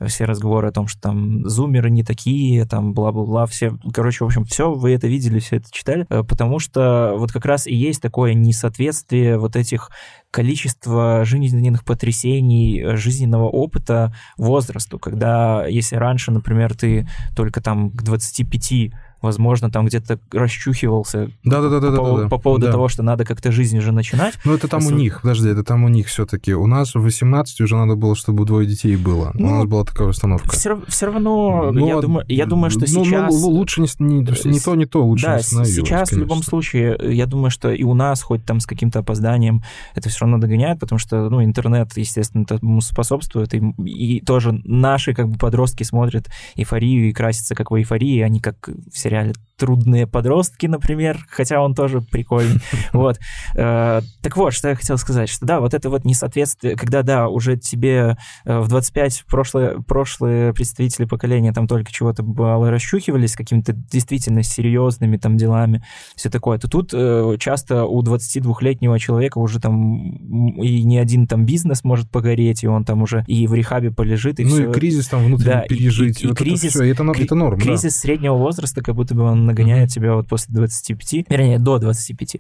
все 0.07 0.25
разговоры 0.25 0.69
о 0.69 0.73
том, 0.73 0.87
что 0.87 1.01
там 1.01 1.49
зумеры 1.49 1.91
не 1.91 2.05
такие, 2.05 2.67
там 2.67 2.95
бла-бла-бла, 2.95 3.47
все, 3.47 3.73
короче, 3.93 4.25
в 4.25 4.27
общем, 4.27 4.45
все 4.45 4.73
вы 4.73 4.93
это 4.93 5.09
видели, 5.09 5.39
все 5.39 5.57
это 5.57 5.67
читали, 5.71 6.07
э, 6.09 6.23
потому 6.23 6.59
что 6.59 7.15
вот 7.17 7.33
как 7.33 7.45
раз 7.47 7.67
и 7.67 7.75
есть 7.75 8.03
такое 8.03 8.35
несоответствие 8.35 9.39
вот 9.39 9.57
этих 9.57 9.91
количества 10.31 11.25
жизненных 11.25 11.85
потрясений, 11.85 12.81
э, 12.81 12.97
жизненного 12.97 13.49
опыта 13.49 14.15
возрасту, 14.37 14.99
когда 14.99 15.67
если 15.67 15.97
раньше, 15.97 16.33
например, 16.33 16.75
ты 16.75 17.09
только 17.37 17.61
там 17.61 17.91
к 17.91 18.03
25 18.03 18.93
возможно, 19.23 19.71
там 19.71 19.87
где-то 19.87 20.19
расчухивался 20.33 21.31
да, 21.45 21.61
да, 21.61 21.69
да, 21.69 21.81
да, 21.81 21.97
по, 21.97 22.17
да, 22.17 22.23
да, 22.23 22.29
по 22.29 22.39
поводу 22.39 22.67
да. 22.67 22.73
того, 22.73 22.89
что 22.89 23.03
надо 23.03 23.25
как-то 23.25 23.53
жизнь 23.53 23.79
уже 23.79 23.93
начинать. 23.93 24.35
Ну, 24.45 24.55
это 24.55 24.69
там 24.69 24.85
у 24.87 24.91
них, 24.91 25.23
подожди, 25.23 25.49
это 25.49 25.65
там 25.65 25.85
у 25.85 25.89
них 25.89 26.09
все-таки. 26.09 26.55
У 26.55 26.67
нас 26.67 26.95
в 26.95 27.01
18 27.01 27.61
уже 27.61 27.77
надо 27.77 27.97
было, 27.97 28.15
чтобы 28.15 28.45
двое 28.45 28.67
детей 28.67 28.97
было. 28.97 29.31
Ну, 29.35 29.49
у 29.49 29.51
нас 29.51 29.65
была 29.65 29.85
такая 29.85 30.09
установка. 30.09 30.51
Все, 30.51 30.81
все 30.89 31.07
равно, 31.07 31.71
ну, 31.73 31.87
я, 31.87 32.01
думаю, 32.01 32.27
я 32.29 32.47
думаю, 32.47 32.71
что 32.71 32.81
ну, 32.81 32.87
сейчас... 32.87 33.33
Ну, 33.33 33.49
лучше 33.49 33.81
не, 33.81 33.89
не, 33.99 34.21
не 34.21 34.61
то, 34.61 34.75
не 34.75 34.87
то, 34.87 35.05
лучше 35.05 35.27
да, 35.27 35.37
не 35.37 35.43
сейчас 35.43 36.11
конечно. 36.11 36.17
в 36.17 36.21
любом 36.21 36.43
случае, 36.43 36.99
я 37.03 37.27
думаю, 37.27 37.51
что 37.51 37.71
и 37.71 37.83
у 37.85 37.95
нас, 37.95 38.23
хоть 38.23 38.45
там 38.45 38.61
с 38.61 38.67
каким-то 38.67 39.01
опозданием, 39.01 39.63
это 39.95 40.09
все 40.09 40.21
равно 40.21 40.39
догоняет, 40.39 40.81
потому 40.81 40.99
что, 40.99 41.29
ну, 41.29 41.43
интернет, 41.43 41.97
естественно, 41.97 42.43
этому 42.43 42.81
способствует, 42.81 43.55
и, 43.55 43.63
и 43.85 44.21
тоже 44.21 44.61
наши, 44.65 45.15
как 45.15 45.29
бы, 45.29 45.39
подростки 45.39 45.83
смотрят 45.83 46.29
эйфорию 46.57 47.09
и 47.09 47.13
красятся 47.13 47.55
как 47.55 47.71
в 47.71 47.77
эйфории, 47.77 48.21
они 48.21 48.41
как 48.41 48.69
в 48.69 48.99
сериале 49.13 49.35
трудные 49.63 50.09
подростки, 50.09 50.67
например, 50.67 51.25
хотя 51.31 51.63
он 51.63 51.75
тоже 51.75 52.01
прикольный. 52.01 52.61
Вот. 52.93 53.19
Э, 53.55 54.01
так 54.23 54.37
вот, 54.37 54.53
что 54.53 54.69
я 54.69 54.75
хотел 54.75 54.99
сказать, 54.99 55.29
что 55.29 55.47
да, 55.47 55.61
вот 55.61 55.73
это 55.73 55.89
вот 55.89 56.05
несоответствие, 56.05 56.77
когда, 56.77 57.03
да, 57.03 57.29
уже 57.29 57.57
тебе 57.57 58.17
э, 58.45 58.59
в 58.59 58.69
25 58.69 59.25
прошлые, 59.29 59.83
прошлые 59.83 60.53
представители 60.53 61.05
поколения 61.05 61.53
там 61.53 61.69
только 61.69 61.93
чего-то 61.93 62.23
бывало 62.25 62.71
расчухивались 62.71 63.37
какими-то 63.37 63.73
действительно 63.73 64.43
серьезными 64.43 65.17
там 65.17 65.37
делами, 65.37 65.85
все 66.17 66.29
такое, 66.29 66.59
то 66.59 66.69
тут 66.69 66.91
э, 66.93 67.37
часто 67.39 67.85
у 67.85 68.03
22-летнего 68.03 68.99
человека 68.99 69.39
уже 69.39 69.61
там 69.61 70.57
и 70.57 70.83
не 70.83 70.99
один 70.99 71.27
там 71.29 71.47
бизнес 71.47 71.85
может 71.85 72.11
погореть, 72.11 72.65
и 72.65 72.67
он 72.67 72.85
там 72.85 73.03
уже 73.03 73.25
и 73.29 73.47
в 73.47 73.55
рехабе 73.55 73.93
полежит, 73.93 74.41
и 74.41 74.45
ну 74.45 74.51
все. 74.51 74.71
и 74.71 74.73
кризис 74.73 75.07
там 75.09 75.25
внутренне 75.25 75.53
да, 75.53 75.61
пережить. 75.63 76.21
И, 76.21 76.25
и, 76.25 76.27
и 76.27 76.29
вот 76.29 76.39
кризис, 76.39 76.75
это, 76.75 76.85
все, 76.85 76.85
это, 76.85 77.05
это 77.17 77.35
норм, 77.35 77.61
кризис 77.61 77.95
да. 77.95 78.01
среднего 78.01 78.35
возраста 78.35 78.83
как 78.83 78.97
бы 78.97 79.02
будто 79.03 79.15
бы 79.15 79.23
он 79.25 79.47
нагоняет 79.47 79.91
тебя 79.91 80.15
вот 80.15 80.29
после 80.29 80.55
25, 80.55 81.29
вернее, 81.29 81.59
до 81.59 81.79
25. 81.79 82.37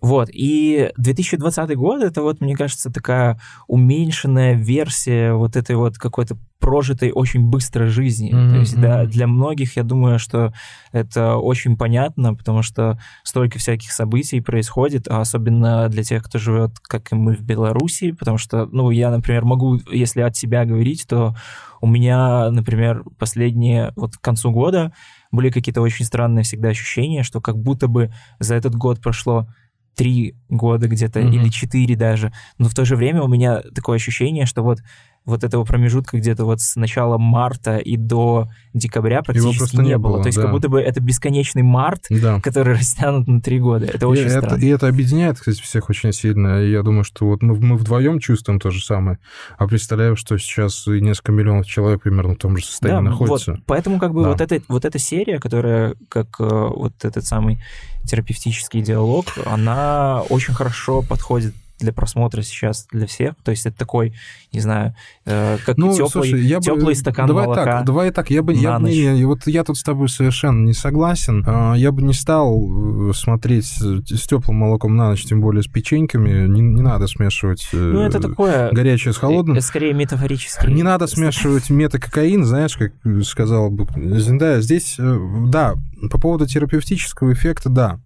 Вот, 0.00 0.28
и 0.32 0.90
2020 0.96 1.76
год, 1.76 2.02
это 2.02 2.22
вот, 2.22 2.40
мне 2.40 2.56
кажется, 2.56 2.90
такая 2.90 3.38
уменьшенная 3.68 4.54
версия 4.54 5.32
вот 5.32 5.54
этой 5.54 5.76
вот 5.76 5.96
какой-то 5.96 6.36
прожитой 6.58 7.12
очень 7.12 7.48
быстро 7.48 7.86
жизни. 7.86 8.32
Mm-hmm. 8.32 8.50
То 8.50 8.56
есть 8.56 8.80
да, 8.80 9.04
для 9.04 9.26
многих, 9.26 9.76
я 9.76 9.82
думаю, 9.82 10.18
что 10.18 10.52
это 10.92 11.36
очень 11.36 11.76
понятно, 11.76 12.34
потому 12.34 12.62
что 12.62 12.98
столько 13.24 13.58
всяких 13.58 13.92
событий 13.92 14.40
происходит, 14.40 15.08
а 15.08 15.20
особенно 15.20 15.88
для 15.88 16.02
тех, 16.02 16.22
кто 16.24 16.38
живет, 16.38 16.78
как 16.82 17.12
и 17.12 17.14
мы 17.14 17.34
в 17.34 17.42
Беларуси, 17.42 18.12
потому 18.12 18.38
что, 18.38 18.66
ну, 18.66 18.90
я, 18.90 19.10
например, 19.10 19.44
могу, 19.44 19.78
если 19.90 20.20
от 20.20 20.36
себя 20.36 20.64
говорить, 20.64 21.06
то 21.08 21.36
у 21.80 21.86
меня, 21.88 22.48
например, 22.50 23.02
последние, 23.18 23.92
вот 23.96 24.16
к 24.16 24.20
концу 24.20 24.52
года 24.52 24.92
были 25.32 25.50
какие-то 25.50 25.80
очень 25.80 26.04
странные 26.04 26.44
всегда 26.44 26.68
ощущения, 26.68 27.22
что 27.22 27.40
как 27.40 27.58
будто 27.58 27.88
бы 27.88 28.12
за 28.38 28.54
этот 28.54 28.76
год 28.76 29.00
прошло 29.00 29.48
три 29.94 30.36
года 30.48 30.88
где-то 30.88 31.20
mm-hmm. 31.20 31.34
или 31.34 31.48
четыре 31.48 31.96
даже, 31.96 32.32
но 32.58 32.68
в 32.68 32.74
то 32.74 32.84
же 32.84 32.96
время 32.96 33.22
у 33.22 33.28
меня 33.28 33.60
такое 33.74 33.96
ощущение, 33.96 34.46
что 34.46 34.62
вот 34.62 34.78
вот 35.24 35.44
этого 35.44 35.64
промежутка 35.64 36.18
где-то 36.18 36.44
вот 36.44 36.60
с 36.60 36.76
начала 36.76 37.16
марта 37.16 37.76
и 37.76 37.96
до 37.96 38.48
декабря 38.74 39.22
практически 39.22 39.76
не, 39.76 39.88
не 39.88 39.98
было. 39.98 40.14
было. 40.14 40.22
То 40.22 40.28
есть 40.28 40.36
да. 40.36 40.42
как 40.42 40.52
будто 40.52 40.68
бы 40.68 40.80
это 40.80 41.00
бесконечный 41.00 41.62
март, 41.62 42.06
да. 42.10 42.40
который 42.40 42.74
растянут 42.78 43.28
на 43.28 43.40
три 43.40 43.60
года. 43.60 43.86
Это 43.86 44.08
очень 44.08 44.26
и 44.26 44.30
странно. 44.30 44.46
Это, 44.46 44.56
и 44.56 44.68
это 44.68 44.88
объединяет, 44.88 45.38
кстати, 45.38 45.60
всех 45.60 45.90
очень 45.90 46.12
сильно. 46.12 46.62
Я 46.62 46.82
думаю, 46.82 47.04
что 47.04 47.26
вот 47.26 47.42
мы, 47.42 47.54
мы 47.54 47.76
вдвоем 47.76 48.18
чувствуем 48.18 48.58
то 48.58 48.70
же 48.70 48.84
самое. 48.84 49.18
А 49.58 49.66
представляю, 49.66 50.16
что 50.16 50.36
сейчас 50.38 50.86
и 50.88 51.00
несколько 51.00 51.32
миллионов 51.32 51.66
человек 51.66 52.02
примерно 52.02 52.34
в 52.34 52.38
том 52.38 52.56
же 52.56 52.64
состоянии 52.64 53.04
да, 53.04 53.10
находятся. 53.10 53.52
Вот, 53.52 53.60
поэтому 53.66 53.98
как 54.00 54.12
бы 54.12 54.22
да. 54.22 54.30
вот, 54.30 54.40
эта, 54.40 54.60
вот 54.68 54.84
эта 54.84 54.98
серия, 54.98 55.38
которая 55.38 55.94
как 56.08 56.28
э, 56.40 56.44
вот 56.44 57.04
этот 57.04 57.24
самый 57.24 57.58
терапевтический 58.04 58.82
диалог, 58.82 59.26
она 59.46 60.22
очень 60.28 60.54
хорошо 60.54 61.02
подходит 61.02 61.54
для 61.82 61.92
просмотра 61.92 62.42
сейчас 62.42 62.86
для 62.92 63.06
всех. 63.06 63.34
То 63.42 63.50
есть 63.50 63.66
это 63.66 63.76
такой, 63.76 64.14
не 64.52 64.60
знаю, 64.60 64.94
э, 65.26 65.58
как 65.64 65.76
ну, 65.76 65.92
теплый, 65.92 66.10
слушай, 66.10 66.40
я 66.40 66.60
теплый 66.60 66.84
бы, 66.84 66.94
стакан 66.94 67.26
давай 67.26 67.44
молока. 67.44 67.64
Так, 67.64 67.84
давай 67.84 68.10
так, 68.10 68.30
я 68.30 68.42
бы, 68.42 68.54
я, 68.54 68.78
не, 68.78 69.06
не, 69.06 69.24
вот 69.24 69.46
я 69.46 69.64
тут 69.64 69.76
с 69.76 69.82
тобой 69.82 70.08
совершенно 70.08 70.64
не 70.64 70.72
согласен. 70.72 71.44
А, 71.46 71.74
я 71.74 71.92
бы 71.92 72.02
не 72.02 72.12
стал 72.12 73.10
э, 73.10 73.12
смотреть 73.14 73.66
с 73.66 74.26
теплым 74.26 74.56
молоком 74.56 74.96
на 74.96 75.10
ночь, 75.10 75.24
тем 75.24 75.40
более 75.40 75.62
с 75.62 75.66
печеньками. 75.66 76.46
Не, 76.46 76.60
не 76.60 76.82
надо 76.82 77.06
смешивать 77.06 77.68
э, 77.72 77.76
ну, 77.76 78.00
это 78.00 78.20
такое, 78.20 78.70
горячее 78.70 79.12
с 79.12 79.18
холодным. 79.18 79.56
Это 79.56 79.66
скорее 79.66 79.92
метафорически. 79.92 80.66
Не 80.66 80.82
надо 80.82 81.06
смешивать 81.06 81.70
метакокаин, 81.70 82.44
знаешь, 82.44 82.76
как 82.76 82.92
сказал 83.24 83.70
бы 83.70 83.86
Зиндая. 84.18 84.60
Здесь, 84.60 84.96
да, 84.98 85.74
по 86.10 86.18
поводу 86.18 86.46
терапевтического 86.46 87.32
эффекта, 87.32 87.68
да. 87.68 88.00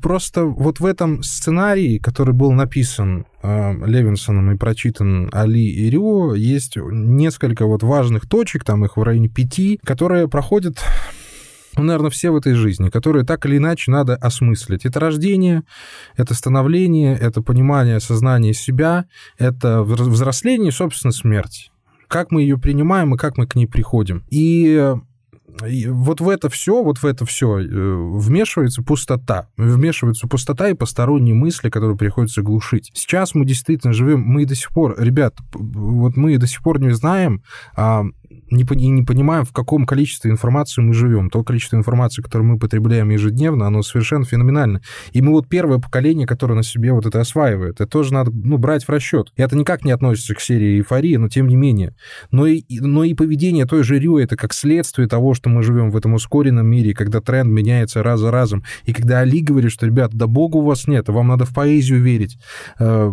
Просто 0.00 0.44
вот 0.44 0.80
в 0.80 0.86
этом 0.86 1.22
сценарии, 1.22 1.98
который 1.98 2.34
был 2.34 2.52
написан 2.52 2.81
написан 2.82 3.26
э, 3.42 3.86
Левинсоном 3.86 4.50
и 4.52 4.56
прочитан 4.56 5.30
Али 5.32 5.64
и 5.64 5.88
Рю, 5.90 6.34
есть 6.34 6.76
несколько 6.76 7.66
вот 7.66 7.82
важных 7.82 8.28
точек, 8.28 8.64
там 8.64 8.84
их 8.84 8.96
в 8.96 9.02
районе 9.02 9.28
пяти, 9.28 9.78
которые 9.84 10.28
проходят 10.28 10.78
ну, 11.74 11.84
наверное, 11.84 12.10
все 12.10 12.30
в 12.30 12.36
этой 12.36 12.52
жизни, 12.52 12.90
которые 12.90 13.24
так 13.24 13.46
или 13.46 13.56
иначе 13.56 13.90
надо 13.90 14.14
осмыслить. 14.16 14.84
Это 14.84 15.00
рождение, 15.00 15.62
это 16.18 16.34
становление, 16.34 17.16
это 17.16 17.40
понимание 17.40 17.98
сознания 17.98 18.52
себя, 18.52 19.06
это 19.38 19.82
взросление 19.82 20.68
и, 20.68 20.72
собственно, 20.72 21.12
смерть. 21.12 21.70
Как 22.08 22.30
мы 22.30 22.42
ее 22.42 22.58
принимаем 22.58 23.14
и 23.14 23.18
как 23.18 23.38
мы 23.38 23.46
к 23.46 23.54
ней 23.54 23.66
приходим. 23.66 24.22
И 24.28 24.94
и 25.66 25.86
вот 25.86 26.20
в 26.20 26.28
это 26.28 26.48
все, 26.48 26.82
вот 26.82 26.98
в 26.98 27.04
это 27.04 27.24
все 27.26 27.58
э, 27.58 27.64
вмешивается 27.66 28.82
пустота. 28.82 29.48
Вмешивается 29.56 30.26
пустота 30.26 30.68
и 30.68 30.74
посторонние 30.74 31.34
мысли, 31.34 31.70
которые 31.70 31.96
приходится 31.96 32.42
глушить. 32.42 32.90
Сейчас 32.94 33.34
мы 33.34 33.44
действительно 33.44 33.92
живем, 33.92 34.20
мы 34.20 34.46
до 34.46 34.54
сих 34.54 34.70
пор, 34.70 34.94
ребят, 34.98 35.36
вот 35.52 36.16
мы 36.16 36.38
до 36.38 36.46
сих 36.46 36.62
пор 36.62 36.80
не 36.80 36.90
знаем, 36.90 37.42
не, 38.50 38.88
не 38.88 39.02
понимаем, 39.02 39.44
в 39.44 39.52
каком 39.52 39.86
количестве 39.86 40.30
информации 40.30 40.82
мы 40.82 40.94
живем. 40.94 41.30
То 41.30 41.42
количество 41.42 41.76
информации, 41.76 42.22
которое 42.22 42.44
мы 42.44 42.58
потребляем 42.58 43.10
ежедневно, 43.10 43.66
оно 43.66 43.82
совершенно 43.82 44.24
феноменально. 44.24 44.82
И 45.12 45.22
мы 45.22 45.32
вот 45.32 45.48
первое 45.48 45.78
поколение, 45.78 46.26
которое 46.26 46.54
на 46.54 46.62
себе 46.62 46.92
вот 46.92 47.06
это 47.06 47.20
осваивает. 47.20 47.80
Это 47.80 47.86
тоже 47.86 48.12
надо 48.12 48.30
ну, 48.32 48.58
брать 48.58 48.84
в 48.84 48.88
расчет. 48.88 49.32
И 49.36 49.42
это 49.42 49.56
никак 49.56 49.84
не 49.84 49.92
относится 49.92 50.34
к 50.34 50.40
серии 50.40 50.78
эйфории, 50.78 51.16
но 51.16 51.28
тем 51.28 51.48
не 51.48 51.56
менее. 51.56 51.94
Но 52.30 52.46
и, 52.46 52.64
но 52.68 53.04
и 53.04 53.14
поведение 53.14 53.66
той 53.66 53.82
же 53.82 53.98
Рю 53.98 54.18
это 54.18 54.36
как 54.36 54.52
следствие 54.52 55.08
того, 55.08 55.34
что 55.34 55.48
мы 55.50 55.62
живем 55.62 55.90
в 55.90 55.96
этом 55.96 56.14
ускоренном 56.14 56.66
мире, 56.66 56.94
когда 56.94 57.20
тренд 57.20 57.50
меняется 57.50 58.02
раз 58.02 58.20
за 58.20 58.30
разом. 58.30 58.64
И 58.84 58.92
когда 58.92 59.20
Али 59.20 59.40
говорит, 59.40 59.72
что, 59.72 59.86
ребят, 59.86 60.12
да 60.14 60.26
бога 60.26 60.56
у 60.56 60.62
вас 60.62 60.86
нет, 60.86 61.08
вам 61.08 61.28
надо 61.28 61.44
в 61.44 61.54
поэзию 61.54 62.02
верить, 62.02 62.38
э, 62.78 63.12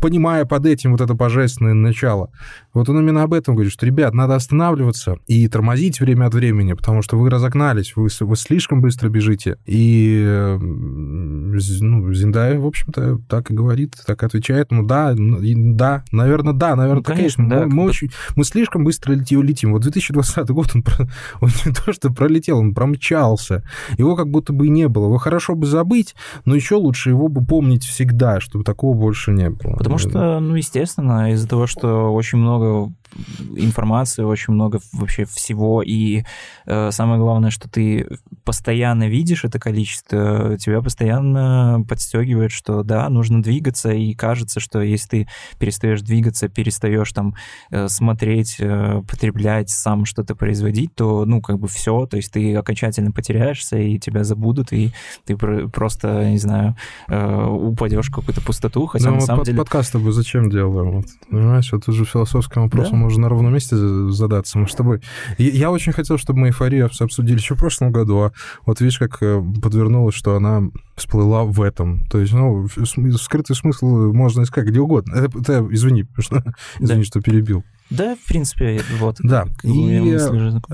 понимая 0.00 0.44
под 0.44 0.66
этим 0.66 0.92
вот 0.92 1.00
это 1.00 1.14
божественное 1.14 1.74
начало. 1.74 2.30
Вот 2.72 2.88
он 2.88 3.00
именно 3.00 3.22
об 3.22 3.34
этом 3.34 3.54
говорит, 3.54 3.69
что, 3.70 3.86
ребят, 3.86 4.14
надо 4.14 4.34
останавливаться 4.34 5.16
и 5.26 5.48
тормозить 5.48 6.00
время 6.00 6.26
от 6.26 6.34
времени, 6.34 6.74
потому 6.74 7.02
что 7.02 7.16
вы 7.16 7.30
разогнались, 7.30 7.94
вы, 7.96 8.08
вы 8.20 8.36
слишком 8.36 8.80
быстро 8.80 9.08
бежите. 9.08 9.58
И 9.66 10.56
ну, 10.60 12.12
Зиндай, 12.12 12.58
в 12.58 12.66
общем-то, 12.66 13.20
так 13.28 13.50
и 13.50 13.54
говорит, 13.54 13.96
так 14.06 14.22
и 14.22 14.26
отвечает. 14.26 14.70
Ну 14.70 14.84
да, 14.84 15.14
да, 15.16 16.04
наверное, 16.12 16.52
да, 16.52 16.76
наверное, 16.76 17.02
ну, 17.06 17.14
конечно, 17.14 17.48
да. 17.48 17.60
Мы, 17.60 17.66
мы, 17.66 17.84
очень, 17.84 18.10
мы 18.36 18.44
слишком 18.44 18.84
быстро 18.84 19.12
летим. 19.12 19.72
Вот 19.72 19.82
2020 19.82 20.48
год 20.50 20.68
он, 20.74 20.84
он 21.40 21.50
не 21.64 21.72
то 21.72 21.92
что 21.92 22.10
пролетел, 22.12 22.58
он 22.58 22.74
промчался. 22.74 23.62
Его 23.96 24.16
как 24.16 24.28
будто 24.28 24.52
бы 24.52 24.66
и 24.66 24.70
не 24.70 24.88
было. 24.88 25.06
Его 25.06 25.18
хорошо 25.18 25.54
бы 25.54 25.66
забыть, 25.66 26.14
но 26.44 26.54
еще 26.54 26.76
лучше 26.76 27.10
его 27.10 27.28
бы 27.28 27.44
помнить 27.44 27.84
всегда, 27.84 28.40
чтобы 28.40 28.64
такого 28.64 28.96
больше 28.96 29.32
не 29.32 29.50
было. 29.50 29.76
Потому 29.76 29.98
что, 29.98 30.40
ну, 30.40 30.54
естественно, 30.54 31.32
из-за 31.32 31.48
того, 31.48 31.66
что 31.66 32.12
очень 32.12 32.38
много 32.38 32.92
информации, 33.64 34.22
очень 34.22 34.54
много 34.54 34.80
вообще 34.92 35.24
всего, 35.24 35.82
и 35.82 36.24
э, 36.66 36.90
самое 36.90 37.20
главное, 37.20 37.50
что 37.50 37.68
ты 37.68 38.08
постоянно 38.44 39.08
видишь 39.08 39.44
это 39.44 39.58
количество, 39.58 40.56
тебя 40.58 40.80
постоянно 40.80 41.84
подстегивает, 41.88 42.52
что 42.52 42.82
да, 42.82 43.08
нужно 43.08 43.42
двигаться, 43.42 43.90
и 43.92 44.14
кажется, 44.14 44.60
что 44.60 44.80
если 44.80 45.08
ты 45.08 45.28
перестаешь 45.58 46.02
двигаться, 46.02 46.48
перестаешь 46.48 47.12
там 47.12 47.34
э, 47.70 47.88
смотреть, 47.88 48.56
э, 48.58 49.02
потреблять, 49.08 49.70
сам 49.70 50.04
что-то 50.04 50.34
производить, 50.34 50.94
то, 50.94 51.24
ну, 51.24 51.40
как 51.40 51.58
бы 51.58 51.68
все, 51.68 52.06
то 52.06 52.16
есть 52.16 52.32
ты 52.32 52.54
окончательно 52.54 53.12
потеряешься, 53.12 53.76
и 53.78 53.98
тебя 53.98 54.24
забудут, 54.24 54.72
и 54.72 54.92
ты 55.24 55.36
просто, 55.36 56.30
не 56.30 56.38
знаю, 56.38 56.76
э, 57.08 57.46
упадешь 57.46 58.08
в 58.08 58.14
какую-то 58.14 58.40
пустоту, 58.40 58.86
хотя 58.86 59.06
ну, 59.06 59.12
на 59.12 59.16
вот 59.18 59.26
самом 59.26 59.38
под, 59.40 59.46
деле... 59.46 59.58
подкасты 59.58 59.98
бы 59.98 60.12
зачем 60.12 60.50
делаем? 60.50 60.92
Вот, 60.92 61.06
понимаешь, 61.30 61.72
это 61.72 61.90
уже 61.90 62.04
философским 62.04 62.62
вопросом 62.62 62.92
да? 62.92 62.98
можно 62.98 63.22
на 63.22 63.28
ровном 63.50 63.54
месте 63.54 63.76
задаться. 64.12 64.58
Мы 64.58 64.68
с 64.68 64.74
тобой... 64.74 65.00
Я 65.38 65.70
очень 65.70 65.92
хотел, 65.92 66.18
чтобы 66.18 66.40
мы 66.40 66.48
эйфорию 66.48 66.90
обсудили 67.00 67.38
еще 67.38 67.54
в 67.54 67.58
прошлом 67.58 67.92
году, 67.92 68.18
а 68.18 68.32
вот 68.66 68.80
видишь, 68.80 68.98
как 68.98 69.18
э, 69.22 69.42
подвернулось, 69.62 70.14
что 70.14 70.36
она 70.36 70.62
всплыла 70.96 71.44
в 71.44 71.60
этом. 71.62 72.04
То 72.10 72.18
есть, 72.20 72.32
ну, 72.32 72.68
скрытый 73.16 73.56
смысл 73.56 74.12
можно 74.12 74.42
искать 74.42 74.66
где 74.66 74.80
угодно. 74.80 75.14
Это, 75.14 75.38
это 75.38 75.66
извини, 75.70 76.06
что, 76.18 76.42
извини, 76.78 77.02
да. 77.02 77.06
что 77.06 77.20
перебил. 77.20 77.64
Да, 77.90 78.14
в 78.14 78.28
принципе, 78.28 78.80
вот. 79.00 79.16
Да, 79.18 79.46
и 79.64 80.16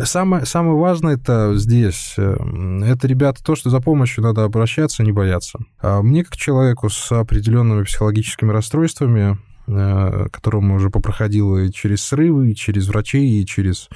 самое, 0.05 0.45
самое 0.45 0.77
важное 0.77 1.15
это 1.15 1.57
здесь, 1.57 2.15
э, 2.19 2.37
это, 2.85 3.09
ребята, 3.09 3.43
то, 3.43 3.57
что 3.57 3.71
за 3.71 3.81
помощью 3.81 4.23
надо 4.23 4.45
обращаться, 4.45 5.03
не 5.03 5.13
бояться. 5.13 5.59
А 5.81 6.03
мне, 6.03 6.25
как 6.25 6.37
человеку 6.37 6.91
с 6.91 7.11
определенными 7.13 7.85
психологическими 7.85 8.53
расстройствами, 8.53 9.39
которому 9.67 10.77
уже 10.77 10.91
попроходило 10.91 11.59
и 11.59 11.73
через 11.73 12.03
срывы, 12.03 12.53
и 12.53 12.55
через 12.55 12.89
врачей, 12.89 13.43
и 13.43 13.47
через 13.47 13.89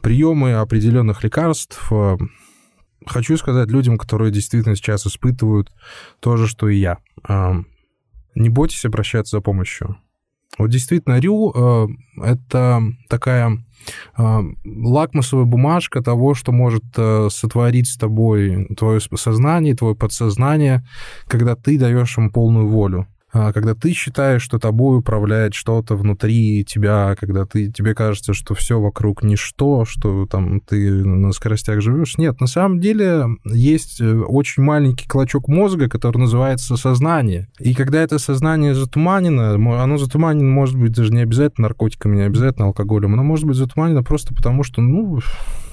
приемы 0.00 0.54
определенных 0.54 1.22
лекарств. 1.22 1.92
Э, 1.92 2.16
хочу 3.06 3.36
сказать 3.36 3.70
людям, 3.70 3.98
которые 3.98 4.32
действительно 4.32 4.76
сейчас 4.76 5.06
испытывают 5.06 5.70
то 6.20 6.36
же, 6.36 6.46
что 6.46 6.68
и 6.68 6.76
я. 6.76 6.98
Э, 7.28 7.54
не 8.34 8.48
бойтесь 8.48 8.84
обращаться 8.84 9.36
за 9.36 9.40
помощью. 9.42 9.98
Вот 10.58 10.70
действительно, 10.70 11.20
Рю— 11.20 11.54
это 12.22 12.82
такая 13.08 13.64
лакмусовая 14.16 15.44
бумажка 15.44 16.02
того, 16.02 16.34
что 16.34 16.50
может 16.50 16.84
сотворить 17.30 17.88
с 17.88 17.96
тобой 17.96 18.66
твое 18.76 19.00
сознание, 19.00 19.76
твое 19.76 19.94
подсознание, 19.94 20.84
когда 21.28 21.54
ты 21.54 21.78
даешь 21.78 22.18
ему 22.18 22.30
полную 22.30 22.66
волю. 22.66 23.06
А, 23.32 23.52
когда 23.52 23.74
ты 23.74 23.92
считаешь, 23.92 24.42
что 24.42 24.58
тобой 24.58 24.98
управляет 24.98 25.54
что-то 25.54 25.94
внутри 25.94 26.64
тебя, 26.64 27.14
когда 27.18 27.46
ты, 27.46 27.70
тебе 27.70 27.94
кажется, 27.94 28.34
что 28.34 28.54
все 28.54 28.80
вокруг 28.80 29.22
ничто, 29.22 29.84
что 29.84 30.26
там 30.26 30.60
ты 30.60 31.04
на 31.04 31.32
скоростях 31.32 31.80
живешь. 31.80 32.18
Нет, 32.18 32.40
на 32.40 32.48
самом 32.48 32.80
деле 32.80 33.26
есть 33.44 34.00
э, 34.00 34.18
очень 34.18 34.62
маленький 34.64 35.06
клочок 35.06 35.46
мозга, 35.46 35.88
который 35.88 36.18
называется 36.18 36.76
сознание. 36.76 37.48
И 37.60 37.74
когда 37.74 38.02
это 38.02 38.18
сознание 38.18 38.74
затуманено, 38.74 39.54
оно 39.82 39.96
затуманено, 39.96 40.50
может 40.50 40.76
быть, 40.76 40.92
даже 40.92 41.12
не 41.12 41.20
обязательно 41.20 41.68
наркотиками, 41.68 42.16
не 42.16 42.22
обязательно 42.22 42.66
алкоголем, 42.66 43.14
оно 43.14 43.22
может 43.22 43.44
быть 43.44 43.56
затуманено 43.56 44.02
просто 44.02 44.34
потому, 44.34 44.64
что, 44.64 44.80
ну, 44.80 45.20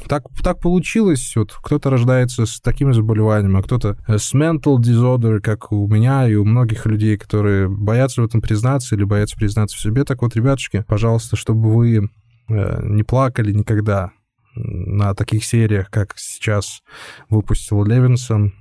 так, 0.07 0.23
так 0.43 0.59
получилось. 0.59 1.33
Вот 1.35 1.53
кто-то 1.53 1.89
рождается 1.89 2.45
с 2.45 2.59
таким 2.59 2.93
заболеванием, 2.93 3.57
а 3.57 3.63
кто-то 3.63 3.97
с 4.07 4.33
mental 4.33 4.77
disorder, 4.77 5.39
как 5.39 5.71
у 5.71 5.87
меня 5.87 6.27
и 6.27 6.35
у 6.35 6.45
многих 6.45 6.85
людей, 6.85 7.17
которые 7.17 7.69
боятся 7.69 8.21
в 8.21 8.25
этом 8.25 8.41
признаться 8.41 8.95
или 8.95 9.03
боятся 9.03 9.37
признаться 9.37 9.77
в 9.77 9.79
себе. 9.79 10.03
Так 10.03 10.21
вот, 10.21 10.35
ребятушки, 10.35 10.83
пожалуйста, 10.87 11.35
чтобы 11.35 11.73
вы 11.73 12.09
э, 12.49 12.79
не 12.83 13.03
плакали 13.03 13.51
никогда 13.51 14.11
на 14.55 15.13
таких 15.13 15.43
сериях, 15.45 15.89
как 15.89 16.13
сейчас 16.17 16.81
выпустил 17.29 17.83
Левинсон, 17.83 18.53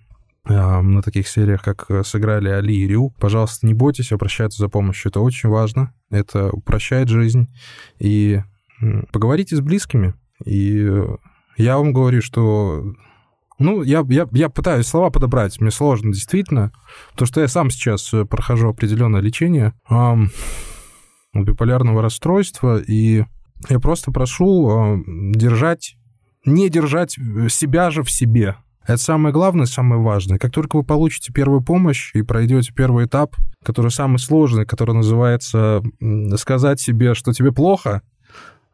э, 0.48 0.80
на 0.80 1.02
таких 1.02 1.28
сериях, 1.28 1.62
как 1.62 1.86
сыграли 2.04 2.48
Али 2.48 2.74
и 2.74 2.86
Рю. 2.86 3.14
Пожалуйста, 3.18 3.66
не 3.66 3.74
бойтесь 3.74 4.12
обращаться 4.12 4.58
за 4.58 4.68
помощью. 4.68 5.10
Это 5.10 5.20
очень 5.20 5.48
важно. 5.48 5.94
Это 6.10 6.50
упрощает 6.50 7.08
жизнь. 7.08 7.48
И 7.98 8.40
поговорите 9.12 9.56
с 9.56 9.60
близкими. 9.60 10.14
И 10.44 10.86
я 11.56 11.78
вам 11.78 11.92
говорю, 11.92 12.22
что... 12.22 12.94
Ну, 13.58 13.82
я, 13.82 14.04
я, 14.08 14.28
я 14.32 14.48
пытаюсь 14.50 14.86
слова 14.86 15.10
подобрать, 15.10 15.60
мне 15.60 15.70
сложно, 15.70 16.12
действительно. 16.12 16.72
То, 17.16 17.24
что 17.24 17.40
я 17.40 17.48
сам 17.48 17.70
сейчас 17.70 18.12
э, 18.12 18.26
прохожу 18.26 18.68
определенное 18.68 19.22
лечение 19.22 19.72
эм, 19.88 20.30
биполярного 21.32 22.02
расстройства, 22.02 22.78
и 22.78 23.24
я 23.70 23.80
просто 23.80 24.12
прошу 24.12 24.68
э, 24.68 25.02
держать, 25.34 25.96
не 26.44 26.68
держать 26.68 27.12
себя 27.48 27.90
же 27.90 28.02
в 28.02 28.10
себе. 28.10 28.56
Это 28.86 28.98
самое 28.98 29.32
главное, 29.32 29.64
самое 29.64 30.02
важное. 30.02 30.38
Как 30.38 30.52
только 30.52 30.76
вы 30.76 30.82
получите 30.82 31.32
первую 31.32 31.62
помощь 31.62 32.10
и 32.14 32.20
пройдете 32.20 32.74
первый 32.74 33.06
этап, 33.06 33.36
который 33.64 33.90
самый 33.90 34.18
сложный, 34.18 34.66
который 34.66 34.94
называется 34.94 35.82
сказать 36.36 36.78
себе, 36.78 37.14
что 37.14 37.32
тебе 37.32 37.52
плохо, 37.52 38.02
Э, 38.02 38.15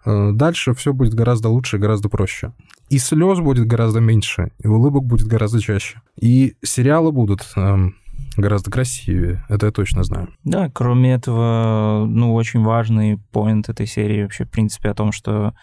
дальше 0.05 0.75
все 0.75 0.93
будет 0.93 1.15
гораздо 1.15 1.49
лучше 1.49 1.77
и 1.77 1.81
гораздо 1.81 2.09
проще. 2.09 2.53
И 2.89 2.99
слез 2.99 3.41
будет 3.41 3.67
гораздо 3.67 4.01
меньше, 4.01 4.53
и 4.59 4.67
улыбок 4.67 5.05
будет 5.05 5.27
гораздо 5.27 5.61
чаще. 5.61 6.01
И 6.21 6.57
сериалы 6.63 7.13
будут 7.13 7.41
эм, 7.57 7.95
гораздо 8.37 8.71
красивее, 8.71 9.45
это 9.49 9.67
я 9.67 9.73
точно 9.73 10.05
знаю. 10.05 10.29
Да, 10.45 10.71
кроме 10.73 11.15
этого, 11.15 12.07
ну, 12.07 12.35
очень 12.35 12.63
важный 12.63 13.19
поинт 13.31 13.69
этой 13.69 13.87
серии 13.87 14.23
вообще, 14.23 14.45
в 14.45 14.51
принципе, 14.51 14.91
о 14.91 14.95
том, 14.95 15.13
что 15.13 15.55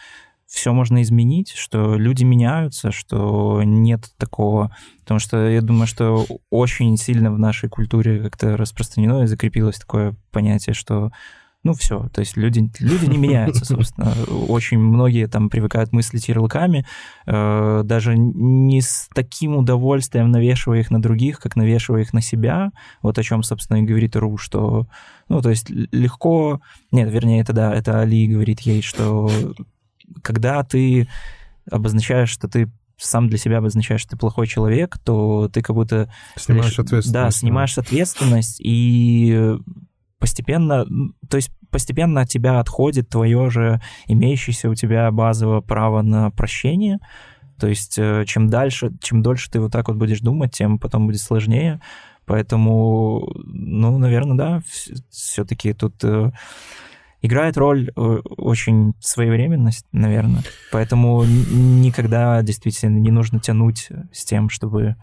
все 0.47 0.73
можно 0.73 1.02
изменить, 1.04 1.52
что 1.52 1.95
люди 1.95 2.23
меняются, 2.23 2.91
что 2.91 3.62
нет 3.63 4.10
такого... 4.17 4.75
Потому 5.02 5.19
что 5.19 5.47
я 5.47 5.62
думаю, 5.62 5.86
что 5.86 6.25
очень 6.49 6.97
сильно 6.97 7.32
в 7.32 7.38
нашей 7.38 7.69
культуре 7.69 8.19
как-то 8.19 8.58
распространено 8.58 9.23
и 9.23 9.28
закрепилось 9.28 9.78
такое 9.78 10.15
понятие, 10.32 10.73
что 10.73 11.12
ну 11.63 11.74
все, 11.74 12.08
то 12.13 12.22
есть 12.22 12.38
люди, 12.38 12.72
люди 12.80 13.06
не 13.06 13.17
меняются, 13.17 13.65
собственно. 13.65 14.13
Очень 14.48 14.80
многие 14.80 15.28
там 15.28 15.50
привыкают 15.50 15.91
мыслить 15.91 16.30
ярлыками, 16.30 16.86
э, 17.26 17.82
даже 17.84 18.17
не 18.17 18.82
с 18.82 19.10
таким 19.13 19.58
удовольствием 19.58 20.32
навешивая 20.32 20.80
их 20.80 20.89
на 20.89 21.02
других, 21.02 21.39
как 21.39 21.58
навешивая 21.58 22.02
их 22.02 22.13
на 22.13 22.22
себя. 22.22 22.72
Вот 23.02 23.19
о 23.19 23.24
чем, 23.24 23.43
собственно, 23.43 23.78
и 23.78 23.86
говорит 23.86 24.15
Ру, 24.15 24.38
что, 24.38 24.88
ну, 25.28 25.41
то 25.41 25.50
есть 25.50 25.69
легко... 25.69 26.62
Нет, 26.91 27.12
вернее, 27.12 27.41
это 27.41 27.52
да, 27.52 27.74
это 27.74 28.00
Али 28.00 28.28
говорит 28.28 28.62
ей, 28.62 28.82
что 28.82 29.30
когда 30.22 30.63
ты 30.63 31.10
обозначаешь, 31.69 32.30
что 32.30 32.48
ты 32.48 32.72
сам 32.98 33.28
для 33.28 33.38
себя 33.38 33.58
обозначаешь, 33.58 34.02
что 34.02 34.12
ты 34.12 34.17
плохой 34.17 34.48
человек, 34.48 34.98
то 35.04 35.50
ты 35.50 35.62
как 35.62 35.76
будто... 35.76 36.12
Снимаешь 36.36 36.80
ответственность. 36.80 37.12
Да, 37.12 37.32
снимаешь 37.32 37.78
ответственность, 37.78 38.62
и 38.63 39.58
постепенно, 40.19 40.86
то 41.29 41.38
есть 41.38 41.51
постепенно 41.71 42.21
от 42.21 42.29
тебя 42.29 42.60
отходит 42.60 43.10
твое 43.10 43.49
же 43.49 43.82
имеющееся 44.08 44.69
у 44.69 44.75
тебя 44.75 45.10
базовое 45.12 45.62
право 45.62 46.01
на 46.01 46.29
прощение. 46.32 46.99
То 47.60 47.67
есть 47.67 47.97
э, 47.97 48.23
чем 48.25 48.49
дальше, 48.49 48.91
чем 49.01 49.21
дольше 49.21 49.49
ты 49.51 49.60
вот 49.60 49.71
так 49.71 49.88
вот 49.88 49.97
будешь 49.97 50.21
думать, 50.21 50.51
тем 50.51 50.79
потом 50.79 51.08
будет 51.08 51.21
сложнее. 51.21 51.82
Поэтому, 52.25 53.32
ну, 53.43 53.97
наверное, 53.97 54.38
да, 54.38 54.62
все-таки 55.10 55.73
тут 55.73 55.95
э, 56.03 56.32
играет 57.21 57.58
роль 57.58 57.89
э, 57.89 57.99
очень 58.38 58.93
своевременность, 58.99 59.86
наверное. 59.91 60.43
Поэтому 60.71 61.23
никогда 61.25 62.41
действительно 62.43 62.99
не 62.99 63.12
нужно 63.12 63.39
тянуть 63.39 63.89
с 64.13 64.25
тем, 64.25 64.49
чтобы 64.49 64.95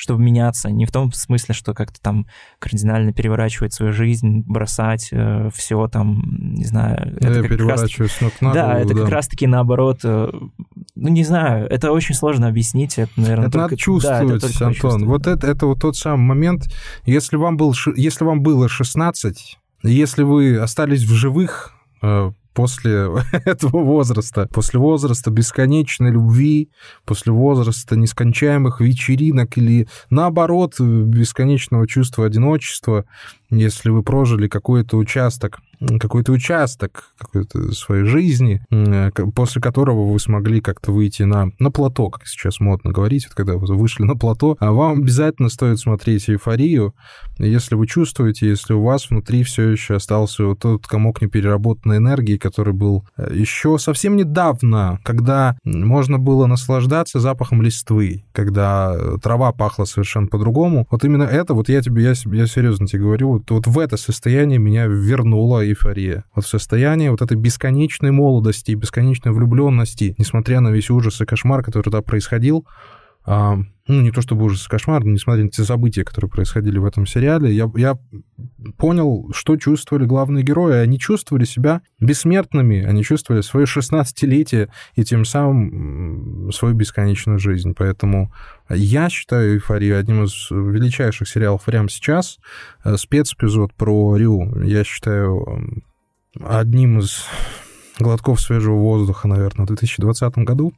чтобы 0.00 0.22
меняться. 0.22 0.70
Не 0.70 0.86
в 0.86 0.92
том 0.92 1.12
смысле, 1.12 1.54
что 1.54 1.74
как-то 1.74 2.00
там 2.00 2.26
кардинально 2.58 3.12
переворачивать 3.12 3.74
свою 3.74 3.92
жизнь, 3.92 4.42
бросать 4.46 5.10
э, 5.12 5.50
все 5.54 5.88
там, 5.88 6.54
не 6.54 6.64
знаю. 6.64 7.18
Да, 7.20 7.28
это 7.28 7.42
я 7.42 7.48
переворачиваюсь 7.48 8.12
раз... 8.12 8.20
ног 8.22 8.32
на 8.40 8.54
Да, 8.54 8.62
голову, 8.62 8.80
это 8.80 8.94
да. 8.94 9.00
как 9.02 9.10
раз-таки 9.10 9.46
наоборот. 9.46 10.00
Э, 10.04 10.30
ну, 10.96 11.08
не 11.08 11.22
знаю, 11.22 11.68
это 11.68 11.92
очень 11.92 12.14
сложно 12.14 12.48
объяснить. 12.48 12.98
Это, 12.98 13.12
наверное, 13.16 13.48
это 13.48 13.52
только... 13.52 13.64
надо 13.64 13.76
чувствовать, 13.76 14.40
да, 14.40 14.48
это 14.48 14.66
Антон. 14.66 15.06
Вот 15.06 15.26
это, 15.26 15.46
это 15.46 15.66
вот 15.66 15.80
тот 15.80 15.96
самый 15.96 16.24
момент. 16.24 16.72
Если 17.04 17.36
вам, 17.36 17.58
был, 17.58 17.74
если 17.94 18.24
вам 18.24 18.40
было 18.40 18.70
16, 18.70 19.58
если 19.82 20.22
вы 20.22 20.56
остались 20.56 21.02
в 21.02 21.12
живых 21.12 21.74
э, 22.00 22.32
после 22.54 23.08
этого 23.32 23.82
возраста, 23.82 24.48
после 24.52 24.80
возраста 24.80 25.30
бесконечной 25.30 26.10
любви, 26.10 26.70
после 27.04 27.32
возраста 27.32 27.96
нескончаемых 27.96 28.80
вечеринок 28.80 29.56
или, 29.58 29.88
наоборот, 30.10 30.80
бесконечного 30.80 31.86
чувства 31.86 32.26
одиночества, 32.26 33.04
если 33.50 33.90
вы 33.90 34.02
прожили 34.02 34.48
какой-то 34.48 34.96
участок, 34.96 35.60
какой-то 36.00 36.32
участок 36.32 37.12
какой-то 37.18 37.72
своей 37.72 38.04
жизни, 38.04 38.62
после 39.34 39.60
которого 39.60 40.10
вы 40.10 40.18
смогли 40.18 40.60
как-то 40.60 40.92
выйти 40.92 41.22
на, 41.22 41.50
на 41.58 41.70
плато, 41.70 42.10
как 42.10 42.26
сейчас 42.26 42.60
модно 42.60 42.92
говорить, 42.92 43.26
вот 43.26 43.34
когда 43.34 43.56
вы 43.56 43.74
вышли 43.74 44.04
на 44.04 44.16
плато, 44.16 44.56
а 44.60 44.72
вам 44.72 45.00
обязательно 45.00 45.48
стоит 45.48 45.78
смотреть 45.78 46.28
эйфорию, 46.28 46.94
если 47.38 47.74
вы 47.74 47.86
чувствуете, 47.86 48.48
если 48.48 48.74
у 48.74 48.82
вас 48.82 49.10
внутри 49.10 49.42
все 49.42 49.70
еще 49.70 49.96
остался 49.96 50.44
вот 50.44 50.60
тот 50.60 50.86
комок 50.86 51.22
непереработанной 51.22 51.98
энергии, 51.98 52.36
который 52.36 52.74
был 52.74 53.04
э, 53.16 53.32
еще 53.34 53.78
совсем 53.78 54.16
недавно, 54.16 55.00
когда 55.04 55.56
можно 55.64 56.18
было 56.18 56.46
наслаждаться 56.46 57.20
запахом 57.20 57.62
листвы, 57.62 58.24
когда 58.32 58.96
трава 59.22 59.52
пахла 59.52 59.84
совершенно 59.84 60.26
по-другому. 60.26 60.86
Вот 60.90 61.04
именно 61.04 61.24
это, 61.24 61.54
вот 61.54 61.68
я 61.68 61.82
тебе, 61.82 62.02
я, 62.02 62.14
я 62.32 62.46
серьезно 62.46 62.86
тебе 62.86 63.02
говорю, 63.02 63.32
вот, 63.32 63.50
вот 63.50 63.66
в 63.66 63.78
это 63.78 63.96
состояние 63.96 64.58
меня 64.58 64.86
вернула 64.86 65.64
эйфория. 65.70 66.24
Вот 66.34 66.46
состояние 66.46 67.10
вот 67.10 67.22
этой 67.22 67.36
бесконечной 67.36 68.10
молодости 68.10 68.72
и 68.72 68.74
бесконечной 68.74 69.32
влюбленности, 69.32 70.14
несмотря 70.18 70.60
на 70.60 70.68
весь 70.70 70.90
ужас 70.90 71.20
и 71.20 71.26
кошмар, 71.26 71.62
который 71.62 71.84
тогда 71.84 72.02
происходил, 72.02 72.66
ну, 73.30 74.02
не 74.02 74.10
то 74.10 74.22
чтобы 74.22 74.44
ужас 74.44 74.66
кошмар, 74.66 75.04
но 75.04 75.10
несмотря 75.10 75.44
на 75.44 75.50
те 75.50 75.62
события, 75.62 76.04
которые 76.04 76.30
происходили 76.30 76.78
в 76.78 76.84
этом 76.84 77.06
сериале, 77.06 77.52
я, 77.52 77.70
я 77.76 77.96
понял, 78.76 79.30
что 79.32 79.56
чувствовали 79.56 80.04
главные 80.04 80.42
герои. 80.42 80.78
Они 80.78 80.98
чувствовали 80.98 81.44
себя 81.44 81.82
бессмертными, 82.00 82.84
они 82.84 83.04
чувствовали 83.04 83.42
свое 83.42 83.66
16-летие 83.66 84.70
и 84.94 85.04
тем 85.04 85.24
самым 85.24 86.50
свою 86.52 86.74
бесконечную 86.74 87.38
жизнь. 87.38 87.74
Поэтому 87.76 88.32
я 88.68 89.08
считаю 89.08 89.54
«Эйфорию» 89.54 89.98
одним 89.98 90.24
из 90.24 90.50
величайших 90.50 91.28
сериалов 91.28 91.64
прямо 91.64 91.88
сейчас. 91.88 92.38
Э, 92.84 92.96
спецэпизод 92.96 93.74
про 93.74 94.16
Рю 94.16 94.62
я 94.62 94.82
считаю 94.84 95.82
одним 96.40 97.00
из 97.00 97.24
глотков 97.98 98.40
свежего 98.40 98.76
воздуха, 98.76 99.28
наверное, 99.28 99.66
в 99.66 99.68
2020 99.68 100.38
году. 100.38 100.72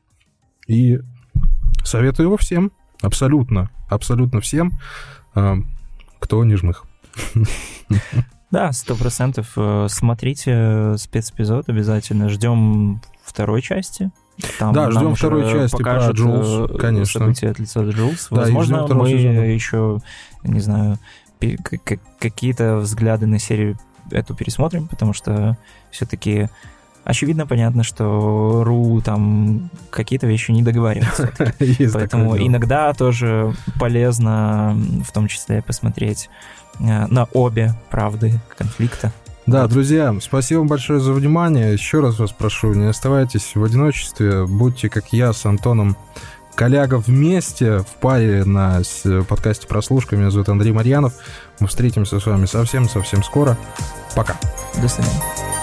И 0.67 1.01
советую 1.93 2.27
его 2.27 2.37
всем, 2.37 2.73
абсолютно, 3.03 3.71
абсолютно 3.89 4.41
всем, 4.41 4.73
э, 5.35 5.57
кто 6.19 6.45
не 6.45 6.57
жмых. 6.57 6.85
Да, 8.51 8.71
сто 8.73 8.95
процентов. 8.97 9.53
Э, 9.57 9.87
смотрите 9.89 10.95
спецэпизод 10.99 11.71
обязательно. 11.71 12.29
Ждем 12.29 13.01
второй 13.25 13.63
части. 13.63 14.11
Там 14.59 14.75
да, 14.75 14.91
ждем 14.91 15.15
второй 15.15 15.51
части 15.51 15.75
покажут 15.75 16.19
про 16.19 16.23
Джулс, 16.23 16.71
конечно. 16.79 17.21
события 17.21 17.49
от 17.49 17.59
лица 17.59 17.81
Джулс. 17.83 18.29
Да, 18.31 18.43
Возможно, 18.43 18.87
мы 18.89 19.09
еще, 19.09 20.03
не 20.45 20.61
знаю, 20.61 20.99
какие-то 22.19 22.77
взгляды 22.77 23.25
на 23.27 23.39
серию 23.39 23.79
эту 24.11 24.35
пересмотрим, 24.35 24.87
потому 24.87 25.15
что 25.15 25.57
все-таки 25.91 26.51
очевидно 27.05 27.47
понятно, 27.47 27.83
что 27.83 28.63
Ру 28.65 29.01
там 29.01 29.71
какие-то 29.91 30.27
вещи 30.27 30.51
не 30.51 30.63
договариваются. 30.63 31.33
Поэтому 31.93 32.37
иногда 32.37 32.93
тоже 32.93 33.55
полезно 33.79 34.77
в 35.07 35.13
том 35.13 35.29
числе 35.29 35.63
посмотреть 35.63 36.31
э, 36.81 37.07
на 37.07 37.25
обе 37.33 37.75
правды 37.91 38.41
конфликта. 38.57 39.13
Да, 39.47 39.67
друзья, 39.67 40.17
спасибо 40.21 40.61
вам 40.61 40.69
большое 40.69 41.01
за 41.01 41.13
внимание. 41.13 41.73
Еще 41.73 42.01
раз 42.01 42.19
вас 42.19 42.31
прошу, 42.31 42.75
не 42.75 42.87
оставайтесь 42.87 43.57
в 43.57 43.65
одиночестве, 43.65 44.47
будьте, 44.47 44.89
как 44.89 45.13
я, 45.13 45.33
с 45.33 45.45
Антоном 45.45 45.97
коллега 46.55 46.99
вместе 46.99 47.79
в 47.79 47.87
паре 48.01 48.45
на 48.45 48.83
подкасте 49.29 49.67
«Прослушка». 49.67 50.17
Меня 50.17 50.31
зовут 50.31 50.49
Андрей 50.49 50.73
Марьянов. 50.73 51.15
Мы 51.59 51.67
встретимся 51.67 52.21
с 52.21 52.27
вами 52.27 52.47
совсем-совсем 52.47 53.25
скоро. 53.25 53.59
Пока. 54.15 54.37
До 54.81 54.89
свидания. 54.89 55.62